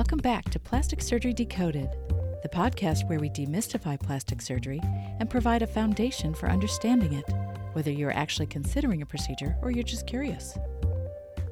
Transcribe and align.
Welcome 0.00 0.20
back 0.20 0.48
to 0.52 0.58
Plastic 0.58 1.02
Surgery 1.02 1.34
Decoded, 1.34 1.90
the 2.42 2.48
podcast 2.48 3.06
where 3.06 3.18
we 3.18 3.28
demystify 3.28 4.00
plastic 4.00 4.40
surgery 4.40 4.80
and 5.18 5.28
provide 5.28 5.60
a 5.60 5.66
foundation 5.66 6.32
for 6.32 6.48
understanding 6.48 7.12
it, 7.12 7.26
whether 7.74 7.90
you're 7.90 8.10
actually 8.10 8.46
considering 8.46 9.02
a 9.02 9.06
procedure 9.06 9.58
or 9.60 9.70
you're 9.70 9.82
just 9.82 10.06
curious. 10.06 10.56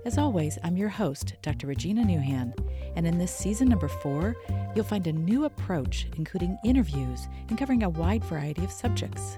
As 0.06 0.16
always, 0.16 0.58
I'm 0.64 0.78
your 0.78 0.88
host, 0.88 1.34
Dr. 1.42 1.66
Regina 1.66 2.02
Nouhan, 2.04 2.54
and 2.96 3.06
in 3.06 3.18
this 3.18 3.36
season 3.36 3.68
number 3.68 3.86
four, 3.86 4.34
you'll 4.74 4.86
find 4.86 5.06
a 5.06 5.12
new 5.12 5.44
approach, 5.44 6.06
including 6.16 6.56
interviews 6.64 7.28
and 7.50 7.58
covering 7.58 7.82
a 7.82 7.90
wide 7.90 8.24
variety 8.24 8.64
of 8.64 8.72
subjects. 8.72 9.36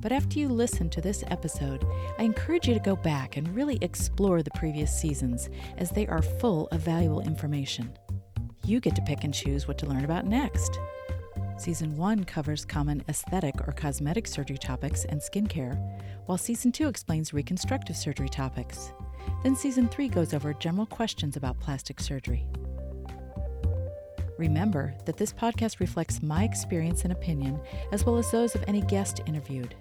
But 0.00 0.12
after 0.12 0.38
you 0.38 0.48
listen 0.48 0.88
to 0.90 1.00
this 1.00 1.22
episode, 1.28 1.84
I 2.18 2.22
encourage 2.22 2.66
you 2.66 2.74
to 2.74 2.80
go 2.80 2.96
back 2.96 3.36
and 3.36 3.54
really 3.54 3.78
explore 3.82 4.42
the 4.42 4.50
previous 4.52 4.98
seasons, 4.98 5.50
as 5.76 5.90
they 5.90 6.06
are 6.06 6.22
full 6.22 6.68
of 6.68 6.80
valuable 6.80 7.20
information. 7.20 7.92
You 8.64 8.80
get 8.80 8.96
to 8.96 9.02
pick 9.02 9.24
and 9.24 9.34
choose 9.34 9.68
what 9.68 9.76
to 9.78 9.86
learn 9.86 10.04
about 10.04 10.26
next. 10.26 10.78
Season 11.58 11.94
1 11.96 12.24
covers 12.24 12.64
common 12.64 13.04
aesthetic 13.10 13.68
or 13.68 13.72
cosmetic 13.72 14.26
surgery 14.26 14.56
topics 14.56 15.04
and 15.04 15.20
skincare, 15.20 15.76
while 16.24 16.38
Season 16.38 16.72
2 16.72 16.88
explains 16.88 17.34
reconstructive 17.34 17.96
surgery 17.96 18.30
topics. 18.30 18.94
Then 19.42 19.54
Season 19.54 19.86
3 19.86 20.08
goes 20.08 20.32
over 20.32 20.54
general 20.54 20.86
questions 20.86 21.36
about 21.36 21.60
plastic 21.60 22.00
surgery. 22.00 22.46
Remember 24.38 24.94
that 25.04 25.18
this 25.18 25.34
podcast 25.34 25.80
reflects 25.80 26.22
my 26.22 26.44
experience 26.44 27.02
and 27.02 27.12
opinion, 27.12 27.60
as 27.92 28.06
well 28.06 28.16
as 28.16 28.30
those 28.30 28.54
of 28.54 28.64
any 28.66 28.80
guest 28.80 29.20
interviewed. 29.26 29.74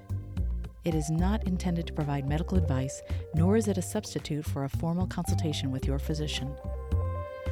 It 0.85 0.95
is 0.95 1.09
not 1.09 1.45
intended 1.45 1.88
to 1.88 1.94
provide 1.94 2.27
medical 2.27 2.58
advice, 2.58 3.02
nor 3.35 3.58
is 3.58 3.67
it 3.67 3.77
a 3.77 3.81
substitute 3.81 4.45
for 4.45 4.63
a 4.63 4.69
formal 4.69 5.08
consultation 5.08 5.71
with 5.71 5.86
your 5.86 5.99
physician. 5.99 6.55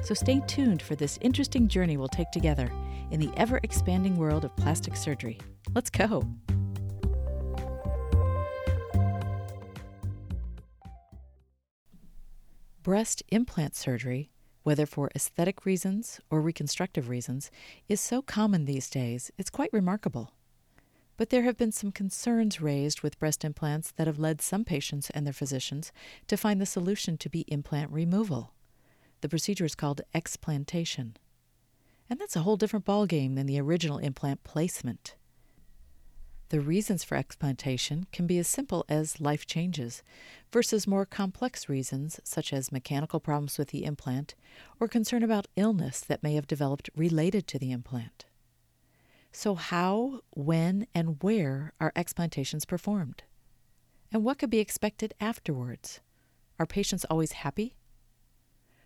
So 0.01 0.13
stay 0.13 0.41
tuned 0.47 0.81
for 0.81 0.95
this 0.95 1.19
interesting 1.21 1.67
journey 1.67 1.97
we'll 1.97 2.07
take 2.07 2.31
together 2.31 2.71
in 3.11 3.19
the 3.19 3.31
ever 3.35 3.59
expanding 3.63 4.15
world 4.15 4.45
of 4.45 4.55
plastic 4.55 4.95
surgery. 4.95 5.39
Let's 5.75 5.89
go! 5.89 6.23
Breast 12.81 13.21
implant 13.27 13.75
surgery, 13.75 14.31
whether 14.63 14.85
for 14.85 15.11
aesthetic 15.13 15.65
reasons 15.65 16.21
or 16.29 16.39
reconstructive 16.39 17.09
reasons, 17.09 17.51
is 17.89 17.99
so 17.99 18.21
common 18.21 18.63
these 18.63 18.89
days, 18.89 19.29
it's 19.37 19.49
quite 19.49 19.73
remarkable. 19.73 20.31
But 21.17 21.31
there 21.31 21.43
have 21.43 21.57
been 21.57 21.71
some 21.71 21.91
concerns 21.91 22.61
raised 22.61 23.01
with 23.01 23.19
breast 23.19 23.43
implants 23.43 23.91
that 23.91 24.07
have 24.07 24.19
led 24.19 24.39
some 24.41 24.63
patients 24.63 25.09
and 25.09 25.25
their 25.25 25.33
physicians 25.33 25.91
to 26.27 26.37
find 26.37 26.61
the 26.61 26.65
solution 26.65 27.17
to 27.17 27.29
be 27.29 27.41
implant 27.47 27.91
removal. 27.91 28.53
The 29.21 29.29
procedure 29.29 29.65
is 29.65 29.73
called 29.73 30.01
explantation. 30.13 31.17
And 32.07 32.19
that's 32.19 32.35
a 32.35 32.41
whole 32.41 32.55
different 32.55 32.85
ballgame 32.85 33.35
than 33.35 33.47
the 33.47 33.59
original 33.59 33.97
implant 33.97 34.43
placement. 34.43 35.15
The 36.49 36.61
reasons 36.61 37.03
for 37.03 37.15
explantation 37.15 38.05
can 38.13 38.25
be 38.25 38.37
as 38.37 38.47
simple 38.47 38.85
as 38.87 39.19
life 39.19 39.45
changes, 39.45 40.01
versus 40.53 40.87
more 40.87 41.05
complex 41.05 41.67
reasons 41.67 42.21
such 42.23 42.53
as 42.53 42.71
mechanical 42.71 43.19
problems 43.19 43.57
with 43.57 43.69
the 43.69 43.83
implant 43.83 44.33
or 44.79 44.87
concern 44.87 45.23
about 45.23 45.47
illness 45.57 45.99
that 45.99 46.23
may 46.23 46.35
have 46.35 46.47
developed 46.47 46.89
related 46.95 47.47
to 47.47 47.59
the 47.59 47.71
implant. 47.71 48.26
So, 49.37 49.53
how, 49.53 50.21
when, 50.31 50.87
and 50.95 51.21
where 51.21 51.71
are 51.79 51.93
explantations 51.95 52.65
performed? 52.65 53.21
And 54.11 54.23
what 54.23 54.39
could 54.39 54.49
be 54.49 54.57
expected 54.57 55.13
afterwards? 55.21 55.99
Are 56.57 56.65
patients 56.65 57.05
always 57.05 57.33
happy? 57.33 57.75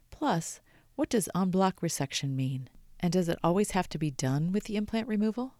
Plus, 0.09 0.59
what 0.97 1.07
does 1.07 1.29
en 1.33 1.51
bloc 1.51 1.79
resection 1.79 2.35
mean? 2.35 2.67
And 2.99 3.13
does 3.13 3.29
it 3.29 3.39
always 3.41 3.71
have 3.71 3.87
to 3.87 3.97
be 3.97 4.11
done 4.11 4.51
with 4.51 4.65
the 4.65 4.75
implant 4.75 5.07
removal? 5.07 5.53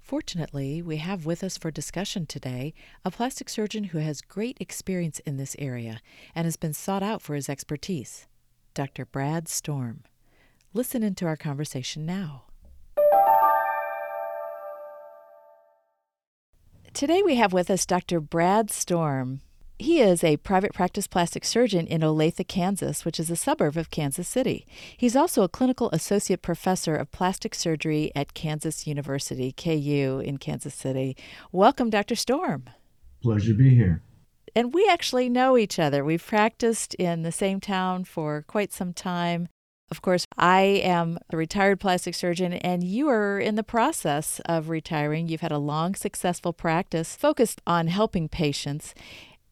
Fortunately, 0.00 0.82
we 0.82 0.96
have 0.96 1.24
with 1.24 1.44
us 1.44 1.56
for 1.56 1.70
discussion 1.70 2.26
today 2.26 2.74
a 3.04 3.12
plastic 3.12 3.48
surgeon 3.48 3.84
who 3.84 3.98
has 3.98 4.22
great 4.22 4.56
experience 4.58 5.20
in 5.20 5.36
this 5.36 5.54
area 5.56 6.00
and 6.34 6.46
has 6.46 6.56
been 6.56 6.74
sought 6.74 7.04
out 7.04 7.22
for 7.22 7.36
his 7.36 7.48
expertise, 7.48 8.26
Dr. 8.74 9.06
Brad 9.06 9.46
Storm. 9.46 10.02
Listen 10.72 11.04
into 11.04 11.26
our 11.26 11.36
conversation 11.36 12.04
now. 12.04 12.46
Today 16.94 17.24
we 17.24 17.34
have 17.34 17.52
with 17.52 17.72
us 17.72 17.86
Dr. 17.86 18.20
Brad 18.20 18.70
Storm. 18.70 19.40
He 19.80 20.00
is 20.00 20.22
a 20.22 20.36
private 20.36 20.72
practice 20.72 21.08
plastic 21.08 21.44
surgeon 21.44 21.88
in 21.88 22.02
Olathe, 22.02 22.46
Kansas, 22.46 23.04
which 23.04 23.18
is 23.18 23.28
a 23.30 23.36
suburb 23.36 23.76
of 23.76 23.90
Kansas 23.90 24.28
City. 24.28 24.64
He's 24.96 25.16
also 25.16 25.42
a 25.42 25.48
clinical 25.48 25.90
associate 25.90 26.40
professor 26.40 26.94
of 26.94 27.10
plastic 27.10 27.52
surgery 27.52 28.12
at 28.14 28.32
Kansas 28.32 28.86
University, 28.86 29.50
KU, 29.50 30.22
in 30.24 30.38
Kansas 30.38 30.72
City. 30.72 31.16
Welcome, 31.50 31.90
Dr. 31.90 32.14
Storm. 32.14 32.70
Pleasure 33.20 33.50
to 33.50 33.58
be 33.58 33.74
here. 33.74 34.00
And 34.54 34.72
we 34.72 34.88
actually 34.88 35.28
know 35.28 35.58
each 35.58 35.80
other. 35.80 36.04
We've 36.04 36.24
practiced 36.24 36.94
in 36.94 37.22
the 37.22 37.32
same 37.32 37.58
town 37.60 38.04
for 38.04 38.44
quite 38.46 38.72
some 38.72 38.92
time. 38.92 39.48
Of 39.90 40.02
course, 40.02 40.26
I 40.36 40.60
am 40.82 41.18
a 41.30 41.36
retired 41.36 41.78
plastic 41.78 42.14
surgeon, 42.14 42.52
and 42.54 42.82
you 42.82 43.08
are 43.08 43.38
in 43.38 43.54
the 43.54 43.62
process 43.62 44.40
of 44.46 44.68
retiring. 44.68 45.28
You've 45.28 45.40
had 45.42 45.52
a 45.52 45.58
long, 45.58 45.94
successful 45.94 46.52
practice 46.52 47.14
focused 47.16 47.60
on 47.66 47.88
helping 47.88 48.28
patients. 48.28 48.94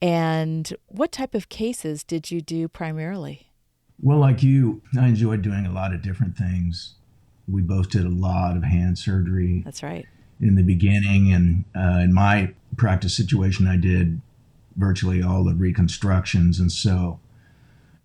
And 0.00 0.74
what 0.88 1.12
type 1.12 1.34
of 1.34 1.48
cases 1.48 2.02
did 2.02 2.30
you 2.30 2.40
do 2.40 2.66
primarily? 2.66 3.52
Well, 4.00 4.18
like 4.18 4.42
you, 4.42 4.82
I 4.98 5.08
enjoyed 5.08 5.42
doing 5.42 5.64
a 5.64 5.72
lot 5.72 5.94
of 5.94 6.02
different 6.02 6.36
things. 6.36 6.94
We 7.46 7.62
both 7.62 7.90
did 7.90 8.04
a 8.04 8.10
lot 8.10 8.56
of 8.56 8.64
hand 8.64 8.98
surgery. 8.98 9.62
That's 9.64 9.82
right. 9.82 10.06
In 10.40 10.56
the 10.56 10.62
beginning, 10.62 11.32
and 11.32 11.64
uh, 11.76 12.00
in 12.00 12.12
my 12.12 12.54
practice 12.76 13.16
situation, 13.16 13.68
I 13.68 13.76
did 13.76 14.20
virtually 14.76 15.22
all 15.22 15.44
the 15.44 15.54
reconstructions. 15.54 16.58
And 16.58 16.72
so 16.72 17.20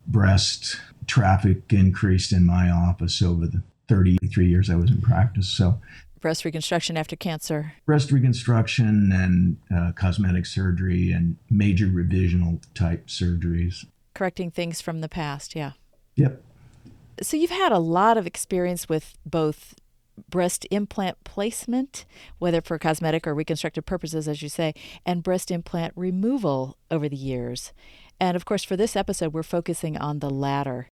breast 0.08 0.80
traffic 1.06 1.72
increased 1.72 2.32
in 2.32 2.46
my 2.46 2.70
office 2.70 3.22
over 3.22 3.48
the 3.48 3.64
33 3.88 4.48
years 4.48 4.70
I 4.70 4.76
was 4.76 4.92
in 4.92 5.02
practice. 5.02 5.48
So, 5.48 5.80
breast 6.20 6.44
reconstruction 6.46 6.98
after 6.98 7.16
cancer, 7.16 7.74
breast 7.86 8.12
reconstruction, 8.12 9.12
and 9.12 9.58
uh, 9.76 9.92
cosmetic 9.94 10.46
surgery, 10.46 11.12
and 11.12 11.38
major 11.50 11.88
revisional 11.88 12.62
type 12.74 13.08
surgeries. 13.08 13.86
Correcting 14.14 14.52
things 14.52 14.82
from 14.82 15.02
the 15.02 15.10
past, 15.10 15.56
yeah. 15.56 15.74
Yep. 16.16 16.42
So, 17.22 17.38
you've 17.38 17.50
had 17.50 17.72
a 17.72 17.80
lot 17.80 18.18
of 18.18 18.28
experience 18.28 18.90
with 18.90 19.18
both 19.26 19.76
breast 20.30 20.66
implant 20.72 21.24
placement, 21.24 22.06
whether 22.40 22.62
for 22.62 22.80
cosmetic 22.80 23.28
or 23.28 23.34
reconstructive 23.34 23.86
purposes, 23.86 24.28
as 24.28 24.42
you 24.42 24.50
say, 24.50 24.74
and 25.06 25.24
breast 25.24 25.52
implant 25.52 25.94
removal 25.96 26.78
over 26.90 27.08
the 27.08 27.16
years. 27.16 27.72
And 28.20 28.36
of 28.36 28.46
course, 28.46 28.64
for 28.64 28.76
this 28.76 28.96
episode, 28.96 29.34
we're 29.34 29.44
focusing 29.44 29.98
on 29.98 30.20
the 30.20 30.30
latter. 30.30 30.90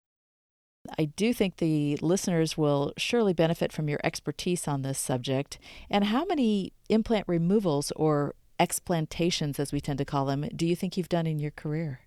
I 0.98 1.06
do 1.06 1.32
think 1.32 1.56
the 1.56 1.96
listeners 1.96 2.56
will 2.56 2.92
surely 2.96 3.32
benefit 3.32 3.72
from 3.72 3.88
your 3.88 3.98
expertise 4.04 4.68
on 4.68 4.82
this 4.82 4.98
subject. 4.98 5.58
And 5.90 6.04
how 6.04 6.24
many 6.24 6.72
implant 6.88 7.24
removals 7.26 7.92
or 7.96 8.34
explantations, 8.60 9.58
as 9.58 9.72
we 9.72 9.80
tend 9.80 9.98
to 9.98 10.04
call 10.04 10.26
them, 10.26 10.48
do 10.54 10.66
you 10.66 10.76
think 10.76 10.96
you've 10.96 11.08
done 11.08 11.26
in 11.26 11.38
your 11.38 11.50
career? 11.50 12.00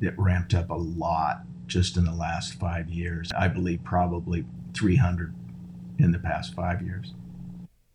It 0.00 0.14
ramped 0.16 0.54
up 0.54 0.70
a 0.70 0.74
lot 0.74 1.42
just 1.66 1.96
in 1.96 2.04
the 2.04 2.14
last 2.14 2.54
five 2.54 2.88
years. 2.88 3.30
I 3.36 3.48
believe 3.48 3.84
probably 3.84 4.44
300 4.74 5.34
in 5.98 6.12
the 6.12 6.18
past 6.18 6.54
five 6.54 6.80
years. 6.80 7.12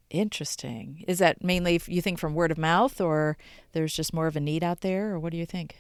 Interesting. 0.10 1.04
Is 1.08 1.20
that 1.20 1.44
mainly, 1.44 1.82
you 1.88 2.02
think, 2.02 2.20
from 2.20 2.34
word 2.34 2.52
of 2.52 2.58
mouth, 2.58 3.02
or 3.02 3.38
there's 3.74 3.94
just 3.94 4.14
more 4.14 4.28
of 4.28 4.36
a 4.36 4.40
need 4.40 4.64
out 4.64 4.82
there, 4.82 5.14
or 5.14 5.20
what 5.20 5.32
do 5.32 5.38
you 5.38 5.46
think? 5.46 5.76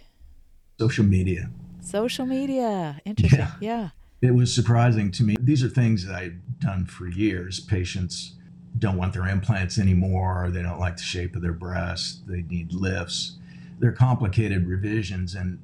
Social 0.79 1.05
media. 1.05 1.49
Social 1.81 2.25
media. 2.25 3.01
Interesting. 3.05 3.39
Yeah. 3.39 3.51
yeah. 3.59 3.89
It 4.21 4.35
was 4.35 4.53
surprising 4.53 5.11
to 5.11 5.23
me. 5.23 5.35
These 5.39 5.63
are 5.63 5.69
things 5.69 6.05
that 6.05 6.15
I've 6.15 6.59
done 6.59 6.85
for 6.85 7.07
years. 7.07 7.59
Patients 7.59 8.33
don't 8.77 8.97
want 8.97 9.13
their 9.13 9.27
implants 9.27 9.79
anymore. 9.79 10.49
They 10.51 10.61
don't 10.61 10.79
like 10.79 10.97
the 10.97 11.03
shape 11.03 11.35
of 11.35 11.41
their 11.41 11.53
breasts. 11.53 12.21
They 12.27 12.41
need 12.43 12.73
lifts. 12.73 13.37
They're 13.79 13.91
complicated 13.91 14.67
revisions, 14.67 15.35
and 15.35 15.59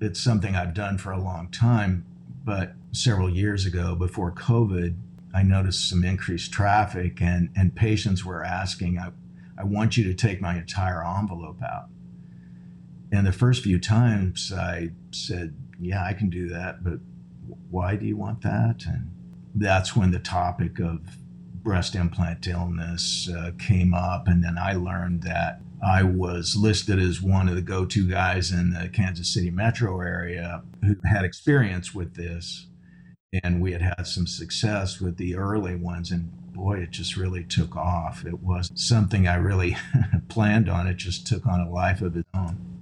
it's 0.00 0.20
something 0.20 0.54
I've 0.54 0.74
done 0.74 0.98
for 0.98 1.12
a 1.12 1.18
long 1.18 1.48
time. 1.50 2.04
But 2.44 2.74
several 2.92 3.30
years 3.30 3.66
ago, 3.66 3.94
before 3.94 4.32
COVID, 4.32 4.96
I 5.34 5.42
noticed 5.42 5.88
some 5.88 6.04
increased 6.04 6.52
traffic, 6.52 7.20
and, 7.20 7.50
and 7.56 7.74
patients 7.74 8.24
were 8.24 8.44
asking, 8.44 8.98
I, 8.98 9.10
I 9.58 9.64
want 9.64 9.96
you 9.96 10.04
to 10.04 10.14
take 10.14 10.40
my 10.40 10.56
entire 10.56 11.04
envelope 11.04 11.62
out. 11.62 11.88
And 13.16 13.26
the 13.26 13.32
first 13.32 13.62
few 13.62 13.80
times 13.80 14.52
I 14.54 14.90
said, 15.10 15.54
Yeah, 15.80 16.04
I 16.04 16.12
can 16.12 16.28
do 16.28 16.50
that, 16.50 16.84
but 16.84 16.98
why 17.70 17.96
do 17.96 18.04
you 18.04 18.14
want 18.14 18.42
that? 18.42 18.84
And 18.86 19.10
that's 19.54 19.96
when 19.96 20.10
the 20.10 20.18
topic 20.18 20.78
of 20.78 21.00
breast 21.62 21.94
implant 21.94 22.46
illness 22.46 23.30
uh, 23.34 23.52
came 23.58 23.94
up. 23.94 24.28
And 24.28 24.44
then 24.44 24.58
I 24.58 24.74
learned 24.74 25.22
that 25.22 25.62
I 25.84 26.02
was 26.02 26.56
listed 26.56 26.98
as 26.98 27.22
one 27.22 27.48
of 27.48 27.54
the 27.54 27.62
go 27.62 27.86
to 27.86 28.06
guys 28.06 28.50
in 28.50 28.74
the 28.74 28.90
Kansas 28.90 29.32
City 29.32 29.50
metro 29.50 29.98
area 30.02 30.62
who 30.84 30.96
had 31.06 31.24
experience 31.24 31.94
with 31.94 32.16
this. 32.16 32.66
And 33.42 33.62
we 33.62 33.72
had 33.72 33.82
had 33.82 34.06
some 34.06 34.26
success 34.26 35.00
with 35.00 35.16
the 35.16 35.36
early 35.36 35.74
ones, 35.74 36.10
and 36.10 36.30
boy, 36.52 36.80
it 36.80 36.90
just 36.90 37.16
really 37.16 37.44
took 37.44 37.76
off. 37.76 38.24
It 38.24 38.40
was 38.40 38.70
something 38.74 39.26
I 39.26 39.36
really 39.36 39.76
planned 40.28 40.68
on. 40.68 40.86
It 40.86 40.98
just 40.98 41.26
took 41.26 41.46
on 41.46 41.60
a 41.60 41.70
life 41.70 42.02
of 42.02 42.14
its 42.16 42.28
own. 42.34 42.75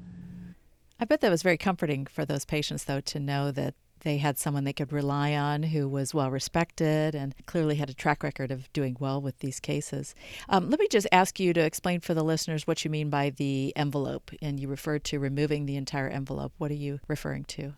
I 0.99 1.05
bet 1.05 1.21
that 1.21 1.31
was 1.31 1.43
very 1.43 1.59
comforting 1.59 2.07
for 2.07 2.25
those 2.25 2.45
patients, 2.45 2.85
though, 2.85 3.01
to 3.01 3.19
know 3.19 3.51
that 3.51 3.75
they 4.05 4.19
had 4.19 4.39
someone 4.39 4.65
they 4.65 4.73
could 4.73 4.93
rely 4.93 5.35
on 5.35 5.65
who 5.65 5.89
was 5.89 6.15
well 6.15 6.31
respected 6.31 7.15
and 7.15 7.35
clearly 7.47 7.77
had 7.77 7.91
a 7.91 7.95
track 7.95 8.23
record 8.23 8.51
of 8.51 8.71
doing 8.73 8.97
well 9.01 9.21
with 9.21 9.39
these 9.39 9.59
cases. 9.59 10.15
Um, 10.49 10.71
let 10.71 10.79
me 10.79 10.87
just 10.89 11.07
ask 11.11 11.41
you 11.41 11.53
to 11.55 11.61
explain 11.61 12.01
for 12.01 12.15
the 12.15 12.23
listeners 12.23 12.67
what 12.67 12.85
you 12.85 12.91
mean 12.91 13.11
by 13.11 13.31
the 13.31 13.73
envelope. 13.75 14.31
And 14.41 14.61
you 14.61 14.69
referred 14.69 15.05
to 15.05 15.19
removing 15.19 15.67
the 15.67 15.77
entire 15.77 16.09
envelope. 16.09 16.53
What 16.59 16.71
are 16.71 16.75
you 16.75 17.01
referring 17.09 17.45
to? 17.45 17.75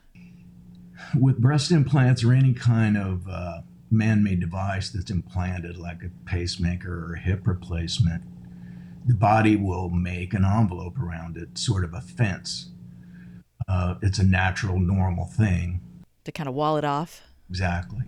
With 1.19 1.38
breast 1.38 1.70
implants 1.70 2.24
or 2.24 2.32
any 2.32 2.52
kind 2.52 2.96
of 2.96 3.28
uh, 3.28 3.60
man 3.90 4.22
made 4.22 4.40
device 4.40 4.90
that's 4.90 5.10
implanted, 5.10 5.76
like 5.76 6.02
a 6.02 6.10
pacemaker 6.28 7.06
or 7.06 7.14
a 7.14 7.20
hip 7.20 7.46
replacement, 7.46 8.22
the 9.06 9.14
body 9.14 9.54
will 9.54 9.90
make 9.90 10.34
an 10.34 10.44
envelope 10.44 10.98
around 10.98 11.36
it, 11.36 11.56
sort 11.56 11.84
of 11.84 11.94
a 11.94 12.00
fence. 12.00 12.70
Uh, 13.68 13.94
it's 14.02 14.18
a 14.18 14.24
natural, 14.24 14.78
normal 14.78 15.26
thing 15.26 15.80
to 16.26 16.32
kind 16.32 16.48
of 16.48 16.54
wall 16.54 16.76
it 16.76 16.84
off. 16.84 17.22
Exactly. 17.48 18.02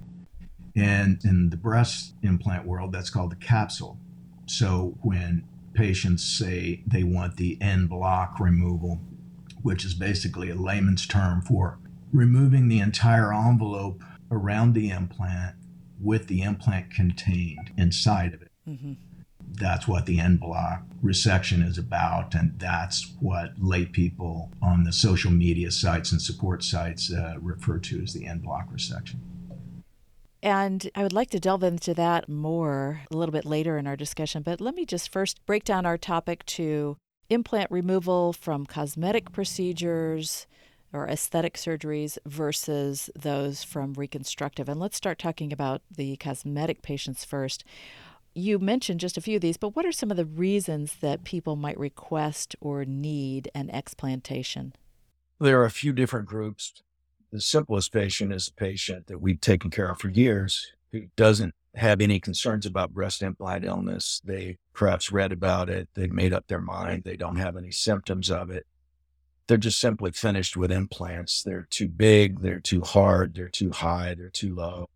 And 0.77 1.19
in 1.25 1.51
the 1.51 1.57
breast 1.57 2.15
implant 2.23 2.67
world, 2.67 2.93
that's 2.93 3.11
called 3.11 3.33
the 3.33 3.37
capsule. 3.37 3.99
So 4.47 4.99
when 5.03 5.45
patients 5.75 6.25
say 6.25 6.83
they 6.87 7.05
want 7.05 7.37
the 7.37 7.57
en 7.61 7.87
bloc 7.87 8.39
removal, 8.39 9.01
which 9.63 9.85
is 9.85 9.95
basically 9.95 10.51
a 10.51 10.55
layman's 10.55 11.07
term 11.07 11.41
for 11.41 11.79
removing 12.13 12.69
the 12.69 12.81
entire 12.81 13.33
envelope 13.33 14.03
around 14.31 14.75
the 14.75 14.91
implant 14.91 15.57
with 16.01 16.27
the 16.27 16.43
implant 16.43 16.91
contained 16.91 17.73
inside 17.77 18.35
of 18.35 18.43
it. 18.43 18.51
Mm-hmm. 18.69 18.93
That's 19.59 19.89
what 19.89 20.07
the 20.07 20.21
en 20.21 20.37
bloc 20.37 20.83
resection 21.03 21.67
is 21.67 21.79
about, 21.79 22.35
and 22.35 22.59
that's 22.59 23.13
what 23.21 23.53
lay 23.59 23.87
people 23.87 24.51
on 24.63 24.85
the 24.85 24.93
social 24.93 25.31
media 25.31 25.71
sites 25.71 26.13
and 26.13 26.21
support 26.21 26.63
sites 26.63 27.13
uh, 27.13 27.35
refer 27.41 27.79
to 27.79 28.03
as 28.03 28.13
the 28.13 28.27
en 28.27 28.39
bloc 28.39 28.73
resection. 28.73 29.17
And 30.43 30.89
I 30.95 31.03
would 31.03 31.13
like 31.13 31.31
to 31.31 31.41
delve 31.41 31.65
into 31.65 31.95
that 31.95 32.29
more 32.29 33.01
a 33.11 33.17
little 33.17 33.33
bit 33.33 33.45
later 33.45 33.77
in 33.77 33.87
our 33.87 33.97
discussion, 33.97 34.43
but 34.43 34.61
let 34.61 34.75
me 34.75 34.85
just 34.85 35.11
first 35.11 35.45
break 35.47 35.65
down 35.65 35.85
our 35.85 35.99
topic 35.99 36.47
to 36.47 36.97
implant 37.29 37.71
removal 37.71 38.33
from 38.33 38.65
cosmetic 38.65 39.33
procedures 39.33 40.47
or 40.93 41.07
aesthetic 41.07 41.55
surgeries 41.55 42.17
versus 42.25 43.11
those 43.15 43.63
from 43.63 43.93
reconstructive. 43.95 44.69
And 44.69 44.81
let's 44.81 44.97
start 44.97 45.19
talking 45.19 45.53
about 45.53 45.83
the 45.95 46.17
cosmetic 46.17 46.83
patients 46.83 47.25
first. 47.25 47.65
You 48.35 48.59
mentioned 48.59 49.01
just 49.01 49.17
a 49.17 49.21
few 49.21 49.37
of 49.37 49.43
these, 49.43 49.57
but 49.57 49.75
what 49.75 49.85
are 49.85 49.93
some 49.93 50.11
of 50.11 50.17
the 50.17 50.25
reasons 50.25 50.97
that 51.01 51.25
people 51.25 51.57
might 51.57 51.79
request 51.79 52.55
or 52.61 52.85
need 52.85 53.51
an 53.55 53.69
explantation? 53.71 54.75
There 55.41 55.61
are 55.61 55.65
a 55.65 55.71
few 55.71 55.93
different 55.93 56.27
groups. 56.27 56.83
The 57.31 57.41
simplest 57.41 57.93
patient 57.93 58.33
is 58.33 58.49
a 58.49 58.53
patient 58.53 59.07
that 59.09 59.21
we've 59.21 59.41
taken 59.41 59.71
care 59.71 59.91
of 59.91 59.99
for 59.99 60.09
years 60.09 60.73
who 60.93 61.07
doesn't 61.17 61.55
have 61.75 62.01
any 62.01 62.19
concerns 62.21 62.67
about 62.67 62.95
breast 62.95 63.23
implant 63.23 63.65
illness. 63.65 64.21
They 64.25 64.59
perhaps 64.73 65.13
read 65.13 65.33
about 65.33 65.69
it, 65.69 65.89
they've 65.95 66.13
made 66.13 66.33
up 66.33 66.47
their 66.49 66.61
mind, 66.61 67.05
they 67.05 67.17
don't 67.17 67.37
have 67.37 67.57
any 67.57 67.71
symptoms 67.71 68.31
of 68.31 68.51
it. 68.51 68.67
They're 69.47 69.57
just 69.57 69.81
simply 69.81 70.13
finished 70.13 70.57
with 70.57 70.71
implants. 70.71 71.43
They're 71.43 71.67
too 71.71 71.89
big, 71.89 72.41
they're 72.41 72.61
too 72.61 72.83
hard, 72.83 73.35
they're 73.35 73.49
too 73.49 73.71
high, 73.71 74.15
they're 74.15 74.29
too 74.29 74.55
low. 74.55 74.89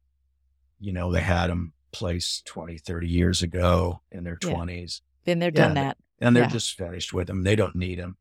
You 0.78 0.92
know, 0.92 1.10
they 1.10 1.20
had 1.20 1.48
them 1.48 1.72
place 1.92 2.42
20, 2.46 2.78
30 2.78 3.08
years 3.08 3.42
ago 3.42 4.00
in 4.10 4.24
their 4.24 4.38
yeah. 4.42 4.52
20s. 4.52 5.00
Been 5.24 5.38
there, 5.38 5.50
done 5.50 5.76
yeah, 5.76 5.82
that. 5.84 5.96
And 6.20 6.34
they're 6.34 6.44
yeah. 6.44 6.50
just 6.50 6.76
finished 6.76 7.12
with 7.12 7.26
them. 7.26 7.42
They 7.42 7.56
don't 7.56 7.76
need 7.76 7.98
them. 7.98 8.16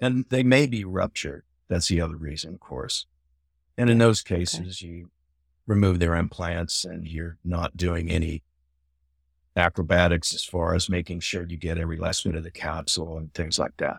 And 0.00 0.26
they 0.28 0.42
may 0.42 0.66
be 0.66 0.84
ruptured. 0.84 1.44
That's 1.68 1.88
the 1.88 2.00
other 2.00 2.16
reason, 2.16 2.54
of 2.54 2.60
course. 2.60 3.06
And 3.78 3.90
in 3.90 3.98
those 3.98 4.22
cases, 4.22 4.78
okay. 4.82 4.86
you 4.86 5.10
remove 5.66 5.98
their 5.98 6.14
implants 6.14 6.84
and 6.84 7.06
you're 7.06 7.38
not 7.44 7.76
doing 7.76 8.10
any 8.10 8.42
acrobatics 9.56 10.34
as 10.34 10.44
far 10.44 10.74
as 10.74 10.88
making 10.88 11.20
sure 11.20 11.46
you 11.46 11.56
get 11.56 11.78
every 11.78 11.96
last 11.96 12.24
bit 12.24 12.34
of 12.34 12.42
the 12.42 12.50
capsule 12.50 13.16
and 13.16 13.32
things 13.34 13.58
like 13.58 13.76
that. 13.78 13.98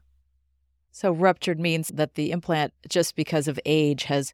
So, 0.92 1.12
ruptured 1.12 1.60
means 1.60 1.90
that 1.90 2.16
the 2.16 2.32
implant, 2.32 2.74
just 2.88 3.16
because 3.16 3.48
of 3.48 3.60
age, 3.66 4.04
has 4.04 4.34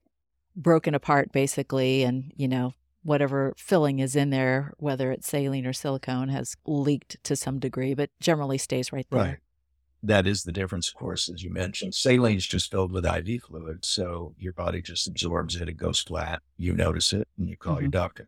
broken 0.56 0.94
apart 0.94 1.32
basically 1.32 2.04
and, 2.04 2.32
you 2.36 2.48
know, 2.48 2.74
whatever 3.04 3.54
filling 3.58 4.00
is 4.00 4.16
in 4.16 4.30
there, 4.30 4.74
whether 4.78 5.12
it's 5.12 5.28
saline 5.28 5.66
or 5.66 5.74
silicone, 5.74 6.30
has 6.30 6.56
leaked 6.66 7.24
to 7.24 7.36
some 7.36 7.60
degree, 7.60 7.94
but 7.94 8.10
generally 8.20 8.58
stays 8.58 8.92
right 8.92 9.08
there. 9.10 9.20
Right. 9.20 9.38
That 10.04 10.26
is 10.26 10.44
the 10.44 10.52
difference, 10.52 10.88
of 10.88 10.96
course, 10.96 11.30
as 11.30 11.44
you 11.44 11.52
mentioned. 11.52 11.94
Saline 11.94 12.38
is 12.38 12.48
just 12.48 12.72
filled 12.72 12.92
with 12.92 13.06
IV 13.06 13.44
fluid. 13.44 13.86
So 13.86 14.34
your 14.40 14.54
body 14.54 14.82
just 14.82 15.08
absorbs 15.08 15.56
it. 15.56 15.70
It 15.70 15.78
goes 15.78 16.00
flat. 16.02 16.42
You 16.58 16.74
notice 16.74 17.14
it 17.14 17.28
and 17.38 17.48
you 17.48 17.56
call 17.56 17.76
mm-hmm. 17.76 17.84
your 17.84 17.92
doctor. 17.92 18.28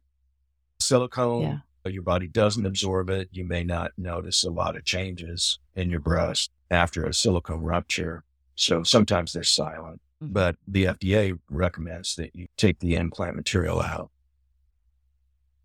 Silicone, 0.80 1.62
yeah. 1.86 1.92
your 1.92 2.04
body 2.04 2.28
doesn't 2.28 2.66
absorb 2.66 3.10
it. 3.10 3.30
You 3.32 3.46
may 3.46 3.64
not 3.64 3.92
notice 3.98 4.44
a 4.44 4.52
lot 4.52 4.76
of 4.76 4.86
changes 4.86 5.58
in 5.76 5.90
your 5.90 6.00
breast 6.00 6.52
after 6.70 7.06
a 7.06 7.14
silicone 7.14 7.62
rupture. 7.62 8.24
So 8.56 8.84
sometimes 8.84 9.34
they're 9.34 9.44
silent, 9.44 10.00
mm-hmm. 10.22 10.34
but 10.34 10.58
the 10.68 10.86
FDA 10.86 11.40
recommends 11.50 12.16
that 12.18 12.36
you 12.36 12.48
take 12.56 12.80
the 12.80 12.96
implant 12.96 13.36
material 13.36 13.82
out 13.82 14.12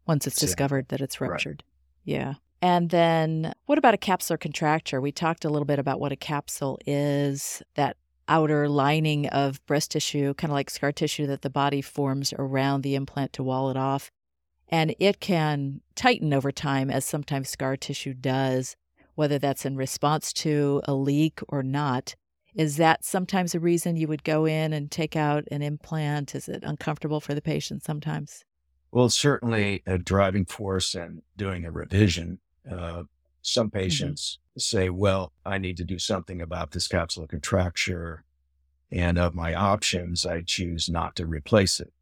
once 0.08 0.26
it's 0.26 0.40
discovered 0.40 0.88
that 0.88 1.00
it's 1.00 1.20
ruptured. 1.20 1.62
Right. 1.66 2.16
Yeah. 2.16 2.34
And 2.60 2.90
then 2.90 3.52
what 3.66 3.78
about 3.78 3.94
a 3.94 3.98
capsular 3.98 4.40
contracture? 4.40 5.00
We 5.00 5.12
talked 5.12 5.44
a 5.44 5.50
little 5.50 5.66
bit 5.66 5.78
about 5.78 6.00
what 6.00 6.10
a 6.10 6.16
capsule 6.16 6.78
is, 6.86 7.62
that 7.76 7.96
outer 8.26 8.68
lining 8.68 9.28
of 9.28 9.64
breast 9.66 9.92
tissue, 9.92 10.34
kind 10.34 10.50
of 10.50 10.54
like 10.54 10.70
scar 10.70 10.90
tissue 10.90 11.26
that 11.26 11.42
the 11.42 11.50
body 11.50 11.80
forms 11.80 12.34
around 12.36 12.82
the 12.82 12.94
implant 12.94 13.32
to 13.34 13.42
wall 13.42 13.70
it 13.70 13.76
off. 13.76 14.10
And 14.68 14.94
it 14.98 15.20
can 15.20 15.80
tighten 15.94 16.34
over 16.34 16.50
time, 16.50 16.90
as 16.90 17.04
sometimes 17.04 17.48
scar 17.48 17.76
tissue 17.76 18.12
does, 18.12 18.76
whether 19.14 19.38
that's 19.38 19.64
in 19.64 19.76
response 19.76 20.32
to 20.34 20.82
a 20.84 20.94
leak 20.94 21.40
or 21.48 21.62
not. 21.62 22.16
Is 22.54 22.76
that 22.76 23.04
sometimes 23.04 23.54
a 23.54 23.60
reason 23.60 23.96
you 23.96 24.08
would 24.08 24.24
go 24.24 24.44
in 24.44 24.72
and 24.72 24.90
take 24.90 25.16
out 25.16 25.44
an 25.50 25.62
implant? 25.62 26.34
Is 26.34 26.48
it 26.48 26.64
uncomfortable 26.64 27.20
for 27.20 27.34
the 27.34 27.40
patient 27.40 27.84
sometimes? 27.84 28.44
Well, 28.90 29.10
certainly 29.10 29.82
a 29.86 29.98
driving 29.98 30.46
force 30.46 30.94
and 30.94 31.22
doing 31.36 31.64
a 31.64 31.70
revision. 31.70 32.38
Uh, 32.70 33.04
some 33.42 33.68
mm-hmm. 33.68 33.78
patients 33.78 34.38
mm-hmm. 34.50 34.60
say, 34.60 34.90
well, 34.90 35.32
I 35.44 35.58
need 35.58 35.76
to 35.78 35.84
do 35.84 35.98
something 35.98 36.40
about 36.40 36.70
this 36.70 36.88
capsular 36.88 37.28
contracture. 37.28 38.24
And 38.90 39.18
of 39.18 39.34
my 39.34 39.54
options, 39.54 40.24
I 40.24 40.40
choose 40.40 40.88
not 40.88 41.14
to 41.16 41.26
replace 41.26 41.80
it. 41.80 41.92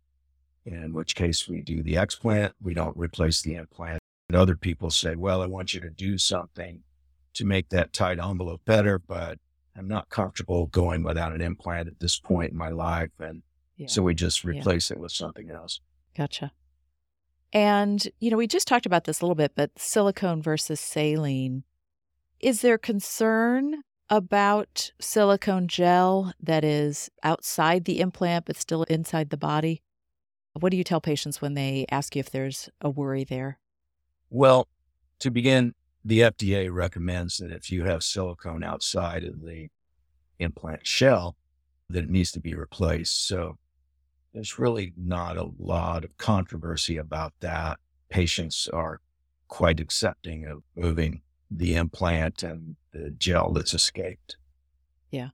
In 0.65 0.93
which 0.93 1.15
case 1.15 1.49
we 1.49 1.61
do 1.61 1.83
the 1.83 1.95
explant. 1.95 2.53
We 2.61 2.75
don't 2.75 2.97
replace 2.97 3.43
the 3.43 3.55
implant. 3.55 4.01
And 4.29 4.37
other 4.37 4.57
people 4.57 4.91
say, 4.91 5.15
well, 5.15 5.41
I 5.41 5.47
want 5.47 5.75
you 5.75 5.81
to 5.81 5.91
do 5.91 6.19
something 6.19 6.83
to 7.35 7.45
make 7.45 7.69
that 7.69 7.93
tight 7.93 8.19
envelope 8.19 8.63
better, 8.65 8.99
but 8.99 9.39
I'm 9.77 9.87
not 9.87 10.09
comfortable 10.09 10.67
going 10.67 11.03
without 11.05 11.33
an 11.33 11.41
implant 11.41 11.87
at 11.87 12.01
this 12.01 12.19
point 12.19 12.53
in 12.53 12.57
my 12.57 12.71
life. 12.71 13.11
And 13.21 13.43
yeah. 13.77 13.87
so 13.89 14.03
we 14.03 14.15
just 14.15 14.43
replace 14.45 14.91
yeah. 14.91 14.97
it 14.97 15.01
with 15.01 15.13
something 15.13 15.51
else. 15.51 15.81
Gotcha. 16.17 16.51
And, 17.53 18.07
you 18.21 18.31
know, 18.31 18.37
we 18.37 18.47
just 18.47 18.69
talked 18.69 18.87
about 18.87 19.05
this 19.05 19.21
a 19.21 19.25
little 19.25 19.35
bit, 19.35 19.53
but 19.55 19.71
silicone 19.77 20.43
versus 20.43 20.81
saline. 20.81 21.65
Is 22.41 22.61
there 22.61 22.79
concern 22.79 23.83
about 24.11 24.93
silicone 25.01 25.69
gel 25.69 26.33
that 26.41 26.65
is 26.65 27.11
outside 27.23 27.85
the 27.85 28.01
implant 28.01 28.47
but 28.47 28.57
still 28.57 28.83
inside 28.85 29.31
the 29.31 29.37
body? 29.37 29.83
What 30.53 30.71
do 30.71 30.77
you 30.77 30.85
tell 30.85 31.01
patients 31.01 31.41
when 31.41 31.55
they 31.55 31.87
ask 31.91 32.17
you 32.17 32.21
if 32.21 32.31
there's 32.31 32.69
a 32.81 32.91
worry 32.91 33.25
there? 33.25 33.59
Well, 34.31 34.69
to 35.21 35.31
begin, 35.31 35.75
the 36.05 36.21
FDA 36.21 36.73
recommends 36.73 37.39
that 37.39 37.51
if 37.51 37.71
you 37.71 37.85
have 37.85 38.03
silicone 38.03 38.63
outside 38.63 39.25
of 39.25 39.43
the 39.43 39.69
implant 40.39 40.87
shell, 40.87 41.37
that 41.89 42.05
it 42.05 42.11
needs 42.11 42.33
to 42.33 42.41
be 42.41 42.55
replaced. 42.55 43.27
So 43.27 43.59
there's 44.37 44.59
really 44.59 44.93
not 44.99 45.39
a 45.39 45.49
lot 45.59 46.05
of 46.05 46.15
controversy 46.19 46.99
about 46.99 47.33
that. 47.41 47.79
Patients 48.11 48.69
are 48.71 49.01
quite 49.49 49.81
accepting 49.81 50.45
of 50.45 50.63
moving 50.77 51.23
the 51.51 51.75
implant 51.75 52.43
and 52.43 52.77
the 52.93 53.11
gel 53.13 53.55
that's 53.55 53.73
escaped. 53.73 54.37
Yeah. 55.11 55.31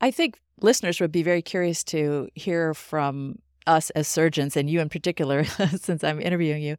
I 0.00 0.10
think 0.10 0.40
listeners 0.62 0.98
would 0.98 1.12
be 1.12 1.22
very 1.22 1.42
curious 1.42 1.84
to 1.84 2.30
hear 2.34 2.72
from 2.72 3.36
us 3.66 3.90
as 3.90 4.08
surgeons, 4.08 4.56
and 4.56 4.70
you 4.70 4.80
in 4.80 4.88
particular, 4.88 5.44
since 5.76 6.02
I'm 6.02 6.20
interviewing 6.20 6.62
you. 6.62 6.76